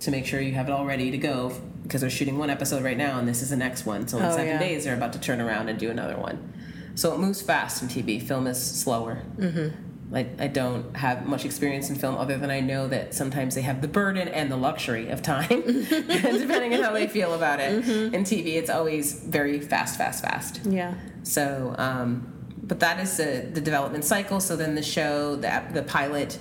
[0.01, 1.53] to make sure you have it all ready to go
[1.83, 4.07] because they're shooting one episode right now, and this is the next one.
[4.07, 4.59] So in Oh, seven yeah.
[4.59, 6.53] days, they're about to turn around and do another one.
[6.95, 8.21] So it moves fast in TV.
[8.21, 9.21] Film is slower.
[9.37, 10.11] Mm-hmm.
[10.11, 13.61] Like I don't have much experience in film, other than I know that sometimes they
[13.61, 15.47] have the burden and the luxury of time,
[15.89, 17.87] depending on how they feel about it.
[17.87, 20.61] In TV, it's always very fast, fast, fast.
[20.65, 20.93] Yeah.
[21.23, 22.32] So, um,
[22.63, 24.39] but that is the, the development cycle.
[24.39, 26.39] So then the show, the, the pilot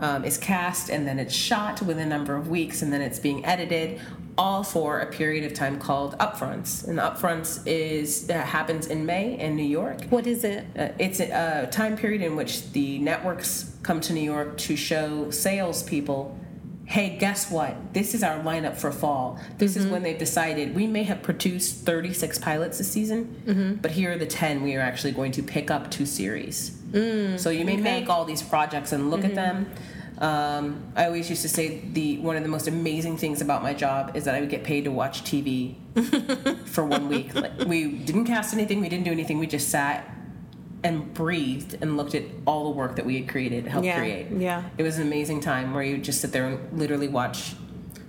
[0.00, 3.18] um, is cast and then it's shot within a number of weeks and then it's
[3.18, 4.00] being edited,
[4.36, 6.86] all for a period of time called upfronts.
[6.86, 10.04] And upfronts is that happens in May in New York.
[10.10, 10.64] What is it?
[10.76, 14.76] Uh, it's a, a time period in which the networks come to New York to
[14.76, 16.38] show salespeople,
[16.86, 17.94] hey, guess what?
[17.94, 19.38] This is our lineup for fall.
[19.58, 20.04] This is when mm-hmm.
[20.04, 23.74] they've decided we may have produced 36 pilots this season, mm-hmm.
[23.74, 26.70] but here are the 10 we are actually going to pick up to series.
[26.92, 29.64] Mm, so you may make all these projects and look at mm-hmm.
[29.64, 29.70] them.
[30.18, 33.74] Um, I always used to say the one of the most amazing things about my
[33.74, 35.74] job is that I would get paid to watch TV
[36.66, 37.34] for one week.
[37.34, 39.38] Like, we didn't cast anything, we didn't do anything.
[39.38, 40.13] We just sat
[40.84, 44.26] and breathed and looked at all the work that we had created, helped Yeah, create.
[44.30, 44.62] yeah.
[44.78, 47.54] It was an amazing time where you just sit there and literally watch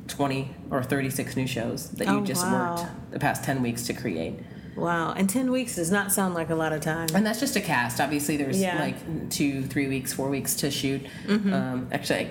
[0.10, 2.76] 20 or 36 new shows that you Oh, just wow.
[2.76, 4.40] worked the past 10 weeks to create.
[4.76, 5.14] Wow.
[5.14, 7.08] And 10 weeks does not sound like a lot of time.
[7.16, 8.02] And that's just a cast.
[8.02, 8.78] Obviously, there's Yeah.
[8.80, 11.02] like two, three weeks, four weeks to shoot.
[11.26, 11.54] Mm-hmm.
[11.54, 12.30] Um, actually,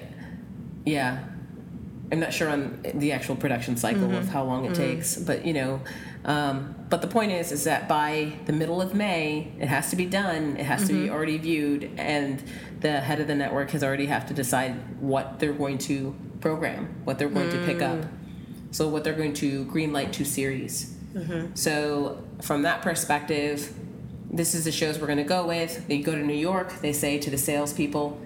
[0.85, 1.21] yeah,
[2.15, 4.15] I'm not sure on the actual production cycle Mm-hmm.
[4.15, 5.81] of how long it takes, but you know,
[6.24, 9.97] um, but the point is, is that by the middle of May, it has to
[9.97, 10.57] be done.
[10.57, 11.03] It has to Mm-hmm.
[11.07, 12.41] be already viewed, and
[12.78, 16.95] the head of the network has already have to decide what they're going to program,
[17.03, 17.99] what they're going to pick up.
[17.99, 18.09] Mm.
[18.70, 20.95] So what they're going to greenlight to series.
[21.15, 21.55] Mm-hmm.
[21.55, 23.74] So from that perspective,
[24.31, 25.89] this is the shows we're going to go with.
[25.89, 26.81] They go to New York.
[26.81, 28.20] They say to the salespeople,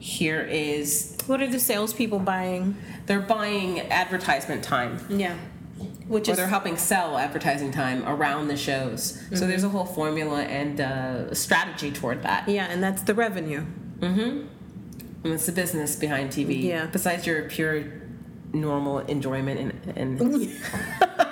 [0.00, 2.76] "Here is." What are the salespeople buying?
[3.06, 5.36] They're buying advertisement time, Yeah.
[6.08, 9.22] Which or is they're helping sell advertising time around the shows.
[9.32, 12.48] So there's a whole formula and uh, strategy toward that.
[12.48, 13.64] yeah, and that's the revenue.
[14.00, 14.46] Mm-hmm.
[15.22, 16.62] And it's the business behind TV.
[16.64, 16.86] Yeah.
[16.86, 17.84] Besides your pure
[18.52, 20.18] normal enjoyment and, and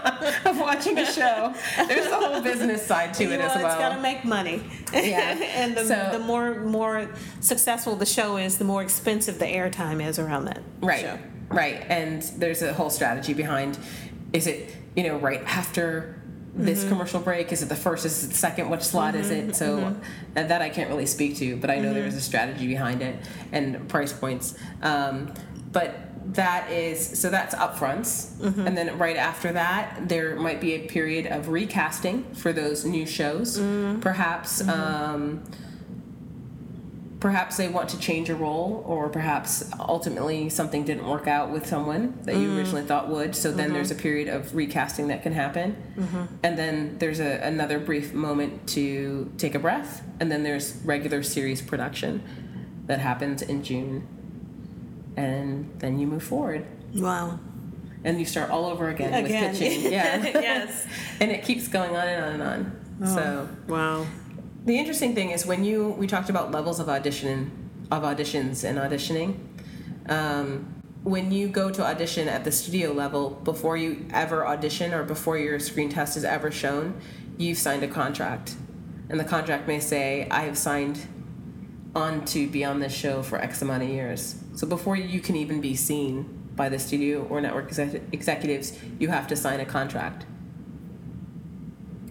[0.69, 1.55] watching a show,
[1.89, 3.67] there's the whole business side to it well, as well.
[3.67, 4.63] it's got to make money.
[4.93, 5.37] Yeah.
[5.61, 7.09] and the, So- the more more
[7.41, 11.19] successful the show is, the more expensive the airtime is around that right show.
[11.49, 13.79] right and there's a whole strategy behind
[14.33, 16.15] is it you know right after
[16.55, 16.89] this Mm-hmm.
[16.89, 19.69] commercial break is it the first is it the second which slot is it so
[19.79, 20.49] Mm-hmm.
[20.49, 23.15] that i can't really speak to but i know there's a strategy behind it
[23.53, 25.33] and price points um,
[25.71, 28.37] but that is so that's upfronts.
[28.39, 28.67] Mm-hmm.
[28.67, 33.07] and then right after that there might be a period of recasting for those new
[33.07, 33.59] shows.
[33.59, 34.01] Mm-hmm.
[34.01, 35.43] perhaps um,
[37.21, 41.67] perhaps they want to change a role or perhaps ultimately something didn't work out with
[41.67, 43.35] someone that you originally thought would.
[43.35, 45.77] So then there's a period of recasting that can happen.
[46.45, 50.05] And then there's a, another brief moment to take a breath.
[50.21, 52.23] And then there's regular series production
[52.87, 54.07] that happens in june
[55.23, 56.63] and then you move forward
[56.95, 57.39] Wow.
[58.05, 59.51] and you start all over again, Again.
[59.53, 60.87] with pitching yeah yes.
[61.21, 64.07] and it keeps going on and on and on so Wow.
[64.65, 67.51] the interesting thing is when you we talked about levels of audition
[67.91, 69.31] of auditions and auditioning.
[70.11, 70.75] Um,
[71.05, 75.39] when you go to audition at the studio level, before you ever audition or before
[75.39, 77.01] your screen test is ever shown,
[77.39, 78.57] you've signed a contract,
[79.09, 80.99] and the contract may say, "I have signed
[82.03, 84.21] on to be on this show for X amount of years."
[84.55, 86.13] So before you can even be seen
[86.57, 88.67] by the studio or network exec- executives,
[88.99, 90.21] you have to sign a contract.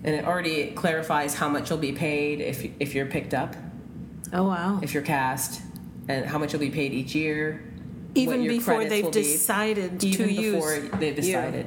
[0.04, 3.52] and it already clarifies how much you'll be paid if if you're picked up,
[4.32, 4.80] Oh, wow.
[4.82, 5.62] if you're cast,
[6.08, 7.62] and how much you'll be paid each year.
[8.16, 10.54] Even before they've will be, decided even to use.
[10.56, 11.22] before they've you.
[11.24, 11.66] decided.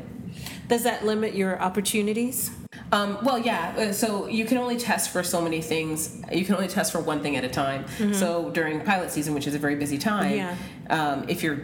[0.69, 2.51] Does that limit your opportunities?
[2.93, 3.75] Um, well, yeah.
[3.79, 6.21] uh, So you can only test for so many things.
[6.33, 7.85] You can only test for one thing at a time.
[8.13, 10.57] So during pilot season, which is a very busy time, Yeah.
[10.91, 11.61] um, if you're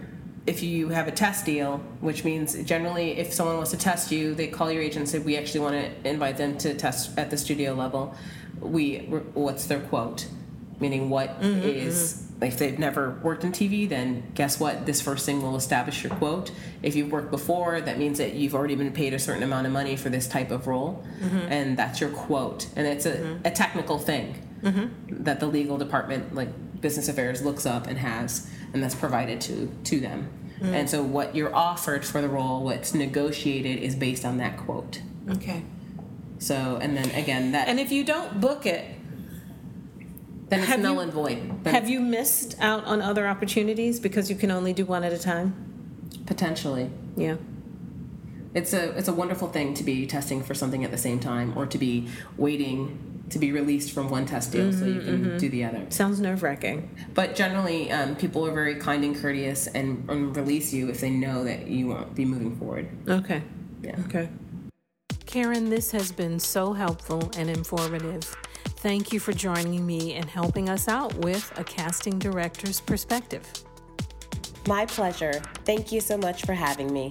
[0.46, 4.32] if you have a test deal, which means generally if someone wants to test you,
[4.32, 7.30] they call your agent and say we actually want to invite them to test at
[7.30, 8.14] the studio level.
[8.60, 8.98] We
[9.34, 10.28] what's their quote,
[10.78, 14.84] meaning what is if they've never worked in TV, then guess what?
[14.84, 16.50] This first thing will establish your quote.
[16.82, 19.72] If you've worked before, that means that you've already been paid a certain amount of
[19.72, 21.38] money for this type of role, mm-hmm.
[21.38, 22.68] and that's your quote.
[22.76, 23.46] And it's a, mm-hmm.
[23.46, 25.24] a technical thing mm-hmm.
[25.24, 29.70] that the legal department, like business affairs, looks up and has, and that's provided to
[29.84, 30.28] to them.
[30.60, 30.72] Mm.
[30.72, 35.00] And so, what you're offered for the role, what's negotiated, is based on that quote.
[35.30, 35.62] Okay.
[36.38, 38.84] So, and then again, that And if you don't book it,
[40.48, 41.64] then it's have null you- and void.
[41.64, 45.12] Then have you missed out on other opportunities because you can only do one at
[45.12, 45.62] a time?
[46.26, 46.90] potentially?
[47.16, 47.36] Yeah.
[48.54, 51.56] It's a it's a wonderful thing to be testing for something at the same time,
[51.56, 55.48] or to be waiting to be released from one test deal so you can do
[55.48, 55.84] the other.
[55.90, 56.88] Sounds nerve wracking.
[57.12, 61.10] But generally, um, people are very kind and courteous and, and release you if they
[61.10, 62.88] know that you won't be moving forward.
[63.08, 63.42] Okay.
[63.82, 63.96] Yeah.
[64.06, 64.28] Okay.
[65.26, 68.34] Karen, this has been so helpful and informative.
[68.86, 73.44] Thank you for joining me and helping us out with a casting director's perspective.
[74.68, 75.42] My pleasure.
[75.64, 77.10] Thank you so much for having me.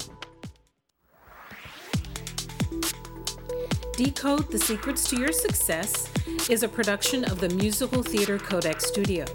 [3.98, 6.10] Decode the Secrets to Your Success
[6.50, 9.26] is a production of the Musical Theater Codex Studio.